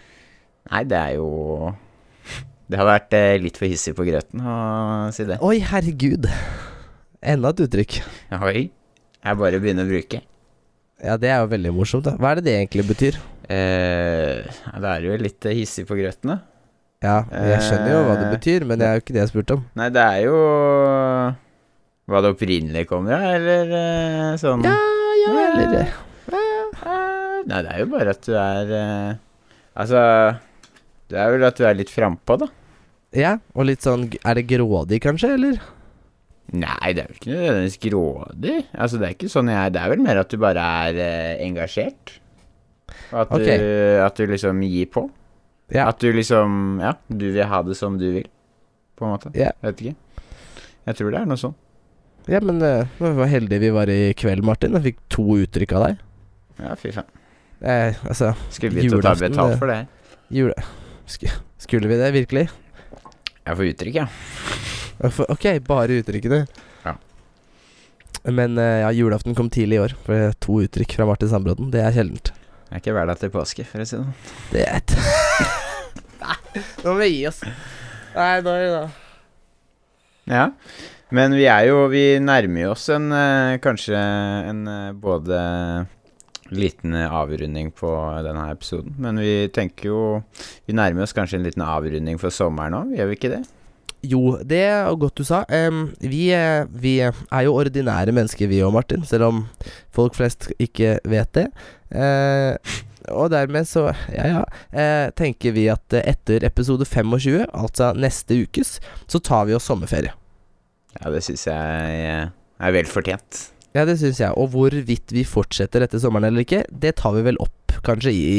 Nei, 0.69 0.83
det 0.85 0.99
er 0.99 1.17
jo 1.17 1.73
Det 2.69 2.77
har 2.77 2.89
vært 2.91 3.17
uh, 3.17 3.33
litt 3.41 3.57
for 3.57 3.73
hissig 3.73 3.95
på 3.97 4.05
grøten 4.05 4.45
å 4.45 4.55
si 5.15 5.25
det. 5.25 5.41
Oi, 5.41 5.57
herregud. 5.65 6.29
Enda 7.25 7.55
et 7.55 7.65
uttrykk. 7.65 8.01
Oi. 8.37 8.69
Jeg 9.19 9.41
bare 9.41 9.59
begynner 9.59 9.89
å 9.89 9.89
bruke. 9.89 10.21
Ja, 11.03 11.17
det 11.19 11.33
er 11.33 11.41
jo 11.41 11.49
veldig 11.51 11.73
morsomt, 11.73 12.05
da. 12.05 12.13
Hva 12.19 12.35
er 12.35 12.39
det 12.39 12.51
det 12.51 12.57
egentlig 12.59 12.85
betyr? 12.93 13.17
Eh, 13.49 14.45
da 14.77 14.91
er 14.95 15.01
du 15.01 15.07
jo 15.09 15.17
litt 15.23 15.45
eh, 15.49 15.55
hissig 15.57 15.87
på 15.89 15.97
grøten, 15.97 16.35
da. 16.35 16.39
Ja, 17.01 17.15
jeg 17.31 17.61
skjønner 17.63 17.93
jo 17.93 17.99
hva 18.05 18.15
det 18.19 18.25
Eh, 18.27 18.33
betyr, 18.35 18.65
men 18.67 18.79
det 18.81 18.87
er 18.87 18.97
jo 18.97 19.01
ikke 19.05 19.15
det 19.15 19.21
jeg 19.23 19.31
spurte 19.31 19.55
om. 19.55 19.63
Nei, 19.79 19.87
det 19.95 20.03
er 20.03 20.19
jo 20.25 20.35
hva 22.09 22.21
det 22.25 22.31
opprinnelig 22.33 22.83
kommer 22.89 23.15
av, 23.15 23.25
eller 23.37 23.73
eh, 23.79 24.35
sånn 24.41 24.65
Ja, 24.65 24.75
ja, 25.23 25.33
eller 25.47 25.73
det 25.73 25.87
Nei, 27.49 27.59
det 27.63 27.71
er 27.71 27.79
jo 27.81 27.89
bare 27.93 28.13
at 28.13 28.25
du 28.27 28.33
er 28.35 28.71
eh, 28.75 29.11
Altså 29.79 29.99
Det 31.09 31.17
er 31.21 31.31
vel 31.33 31.45
at 31.47 31.57
du 31.57 31.63
er 31.69 31.77
litt 31.77 31.91
frampå, 31.93 32.35
da. 32.43 32.49
Ja, 33.15 33.35
og 33.55 33.69
litt 33.69 33.85
sånn 33.85 34.07
Er 34.19 34.37
det 34.37 34.47
grådig, 34.51 34.99
kanskje, 35.05 35.31
eller? 35.37 35.61
Nei, 36.49 36.91
det 36.97 37.03
er 37.05 37.11
jo 37.11 37.17
ikke 37.19 37.29
nødvendigvis 37.29 37.79
grådig. 37.83 38.55
Altså, 38.73 38.97
det 38.97 39.05
er 39.07 39.13
ikke 39.13 39.29
sånn 39.29 39.51
jeg 39.53 39.73
Det 39.75 39.81
er 39.83 39.91
vel 39.93 40.01
mer 40.01 40.19
at 40.23 40.31
du 40.33 40.37
bare 40.41 40.63
er 40.89 40.97
eh, 41.05 41.43
engasjert. 41.45 42.15
At, 43.09 43.31
okay. 43.33 43.57
du, 43.57 44.03
at 44.05 44.19
du 44.19 44.27
liksom 44.29 44.61
gir 44.63 44.89
på. 44.93 45.07
Ja. 45.73 45.87
At 45.89 46.01
du 46.01 46.11
liksom 46.13 46.79
Ja, 46.81 46.95
du 47.07 47.29
vil 47.31 47.45
ha 47.45 47.61
det 47.65 47.77
som 47.77 47.97
du 48.01 48.07
vil, 48.19 48.29
på 48.97 49.05
en 49.05 49.15
måte. 49.15 49.33
Ja. 49.37 49.51
Vet 49.65 49.81
ikke. 49.81 49.95
Jeg 50.89 50.97
tror 50.97 51.13
det 51.13 51.21
er 51.21 51.29
noe 51.29 51.39
sånn. 51.39 51.55
Ja, 52.29 52.41
men 52.45 52.61
uh, 52.61 52.85
vi 52.99 53.11
var 53.17 53.29
heldige 53.31 53.63
vi 53.63 53.71
var 53.73 53.89
i 53.89 54.13
kveld, 54.17 54.45
Martin. 54.45 54.75
Jeg 54.77 54.91
fikk 54.91 54.99
to 55.13 55.25
uttrykk 55.39 55.75
av 55.77 55.85
deg. 55.87 56.01
Ja, 56.59 56.75
fy 56.77 56.93
faen. 56.93 57.09
Eh, 57.59 57.97
altså, 58.07 58.33
Skulle 58.55 58.79
vi 58.79 58.89
ta 58.89 59.15
betalt 59.19 59.57
for 59.59 59.67
det. 59.67 59.81
jule... 60.31 60.55
Sk 61.09 61.25
skulle 61.59 61.89
vi 61.89 61.97
det, 61.99 62.11
virkelig? 62.15 62.45
Jeg 63.43 63.57
får 63.57 63.69
uttrykk, 63.73 63.95
ja. 63.97 64.05
Ok, 65.33 65.45
bare 65.67 65.97
uttrykkene. 65.99 66.43
Ja. 66.85 66.93
Men 68.29 68.57
uh, 68.59 68.85
ja, 68.85 68.91
julaften 68.95 69.35
kom 69.35 69.49
tidlig 69.51 69.79
i 69.79 69.81
år. 69.87 69.95
For 70.05 70.37
to 70.39 70.59
uttrykk 70.63 70.95
fra 70.99 71.07
Martin 71.09 71.31
Sandbråten. 71.31 71.71
Det 71.73 71.81
er 71.83 71.95
sjeldent. 71.97 72.31
Det 72.69 72.77
er 72.77 72.81
ikke 72.83 72.93
hverdag 72.93 73.17
til 73.17 73.31
påske, 73.33 73.63
for 73.65 73.81
å 73.81 73.85
si 73.89 73.97
det 73.97 74.03
sånn. 74.05 74.15
Det 74.53 74.61
er 74.61 74.75
et 74.77 74.91
Nei, 76.21 76.35
nå 76.83 76.91
må 76.91 76.99
vi 76.99 77.07
gi 77.15 77.23
oss. 77.25 77.39
Nei, 78.13 78.33
da 78.45 78.53
er 78.53 78.61
det 78.61 78.73
da. 78.75 78.83
Ja. 80.29 80.43
Men 81.09 81.33
vi 81.33 81.47
er 81.49 81.65
jo 81.65 81.87
Vi 81.89 82.03
nærmer 82.21 82.75
oss 82.75 82.85
en 82.93 83.09
eh, 83.15 83.55
kanskje 83.63 83.97
en 83.97 84.59
eh, 84.69 84.91
både 84.93 85.39
liten 86.53 86.93
avrunding 86.93 87.71
på 87.73 87.89
denne 88.25 88.45
episoden. 88.53 88.93
Men 89.01 89.17
vi 89.17 89.49
tenker 89.53 89.89
jo 89.89 90.01
Vi 90.69 90.77
nærmer 90.77 91.07
oss 91.07 91.15
kanskje 91.17 91.39
en 91.39 91.49
liten 91.49 91.65
avrunding 91.65 92.21
for 92.21 92.33
sommeren 92.33 92.77
òg, 92.77 92.93
gjør 92.93 93.09
vi 93.09 93.17
ikke 93.17 93.33
det? 93.33 93.41
Jo, 94.05 94.37
det 94.47 94.61
er 94.63 94.87
godt 94.99 95.19
du 95.19 95.25
sa. 95.27 95.41
Um, 95.51 95.89
vi, 95.99 96.29
vi 96.79 96.93
er 97.03 97.41
jo 97.43 97.55
ordinære 97.59 98.13
mennesker, 98.15 98.47
vi 98.47 98.61
òg, 98.63 98.71
Martin. 98.75 99.03
Selv 99.07 99.27
om 99.27 99.41
folk 99.95 100.15
flest 100.15 100.51
ikke 100.59 100.97
vet 101.09 101.33
det. 101.35 101.49
Uh, 101.91 102.55
og 103.09 103.31
dermed 103.33 103.65
så, 103.65 103.89
ja 104.13 104.27
ja, 104.29 104.41
uh, 104.75 105.07
tenker 105.17 105.55
vi 105.55 105.65
at 105.71 105.95
etter 105.99 106.45
episode 106.47 106.85
25, 106.85 107.47
altså 107.49 107.91
neste 107.97 108.37
ukes, 108.45 108.77
så 109.09 109.21
tar 109.23 109.49
vi 109.49 109.57
oss 109.57 109.67
sommerferie. 109.67 110.13
Ja, 110.99 111.11
det 111.13 111.21
syns 111.25 111.45
jeg 111.47 112.03
eh, 112.09 112.29
er 112.59 112.73
vel 112.75 112.87
fortjent. 112.89 113.49
Ja, 113.77 113.85
det 113.85 113.99
syns 114.01 114.19
jeg. 114.21 114.33
Og 114.39 114.49
hvorvidt 114.55 115.13
vi 115.13 115.23
fortsetter 115.27 115.85
etter 115.85 116.01
sommeren 116.01 116.31
eller 116.31 116.43
ikke, 116.43 116.63
det 116.69 116.95
tar 116.99 117.13
vi 117.15 117.23
vel 117.27 117.37
opp 117.43 117.77
kanskje 117.85 118.11
i 118.11 118.31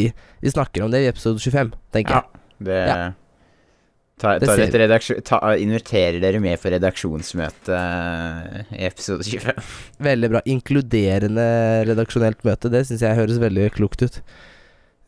Vi 0.43 0.53
snakker 0.53 0.85
om 0.85 0.91
det 0.93 1.05
i 1.05 1.09
episode 1.09 1.39
25, 1.41 1.71
tenker 1.95 2.19
jeg. 2.19 2.41
Det 2.67 2.81
Ja. 2.91 3.13
Ta, 4.21 4.35
ta 4.37 4.99
ta, 5.25 5.39
inviterer 5.57 6.19
dere 6.21 6.41
med 6.45 6.61
for 6.61 6.75
redaksjonsmøte 6.75 7.73
eh, 7.73 8.75
i 8.77 8.83
episode 8.85 9.25
25. 9.25 9.71
Veldig 10.05 10.29
bra. 10.35 10.43
Inkluderende 10.45 11.47
redaksjonelt 11.89 12.45
møte. 12.45 12.69
Det 12.73 12.83
syns 12.89 13.05
jeg 13.07 13.17
høres 13.17 13.41
veldig 13.41 13.71
klokt 13.79 14.05
ut. 14.05 14.21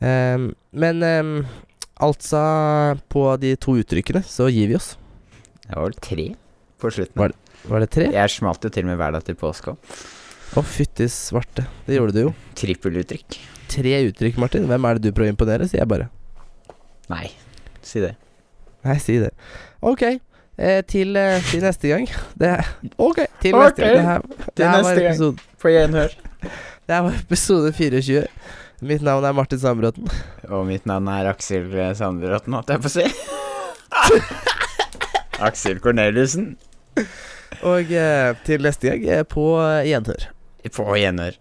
Um, 0.00 0.48
men 0.74 1.04
um, 1.04 1.34
altså 2.02 2.40
På 3.12 3.36
de 3.38 3.52
to 3.60 3.76
uttrykkene 3.78 4.24
så 4.26 4.48
gir 4.50 4.72
vi 4.72 4.80
oss. 4.80 4.94
Det 5.60 5.76
var 5.76 5.90
vel 5.90 6.00
tre 6.08 6.26
på 6.80 6.94
slutten. 6.96 7.20
Var 7.20 7.36
Var 7.68 7.84
det 7.84 7.90
tre? 7.94 8.08
Jeg 8.16 8.34
smalt 8.34 8.64
jo 8.64 8.72
til 8.72 8.88
og 8.88 8.94
med 8.94 8.98
hverdag 8.98 9.28
til 9.28 9.38
påske 9.38 9.76
òg. 9.76 9.94
Å, 10.56 10.64
fytti 10.66 11.06
svarte. 11.08 11.68
Det 11.86 12.00
gjorde 12.00 12.16
du 12.16 12.24
jo. 12.24 12.34
Trippeluttrykk. 12.58 13.38
Tre 13.72 13.94
uttrykk, 14.08 14.40
Martin. 14.40 14.66
Hvem 14.68 14.88
er 14.88 14.98
det 14.98 15.06
du 15.06 15.14
prøver 15.14 15.30
å 15.30 15.36
imponere, 15.36 15.68
sier 15.68 15.84
jeg 15.84 15.92
bare. 15.92 16.10
Nei, 17.12 17.28
si 17.84 18.02
det. 18.02 18.16
Nei, 18.84 18.98
si 19.02 19.18
det. 19.22 19.30
Ok. 19.82 20.02
Eh, 20.58 20.80
til, 20.84 21.16
eh, 21.16 21.42
til 21.50 21.62
neste 21.64 21.88
gang. 21.88 22.08
Det 22.38 22.48
er 22.48 22.66
Ok, 22.98 23.22
til 23.40 23.56
neste 23.56 23.82
gang. 23.82 23.96
Det 23.96 24.04
her, 24.08 24.20
det 24.56 24.66
var 24.66 24.82
neste 24.82 24.94
gang. 25.00 25.14
episode, 25.14 25.38
På 25.62 25.72
gjenhør. 25.72 26.16
det 26.86 26.96
her 26.96 27.02
var 27.06 27.20
episode 27.20 27.72
24. 27.72 28.26
Mitt 28.82 29.02
navn 29.06 29.24
er 29.24 29.32
Martin 29.32 29.58
Sandbråten. 29.62 30.10
Og 30.50 30.66
mitt 30.66 30.86
navn 30.90 31.08
er 31.08 31.30
Aksel 31.30 31.70
Sandbråten, 31.94 32.52
holdt 32.58 32.74
jeg 32.74 32.82
på 32.82 32.90
å 32.90 32.96
si. 32.96 33.06
Aksel 35.46 35.78
Korneliussen. 35.82 36.56
Og 37.62 37.92
eh, 37.94 38.34
til 38.46 38.62
neste 38.66 38.90
gang 38.90 39.06
eh, 39.06 39.24
på 39.28 39.46
eh, 39.62 39.86
gjenhør. 39.90 40.28
På 40.74 40.96
gjenhør. 40.98 41.38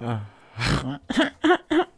Ah. 0.00 0.20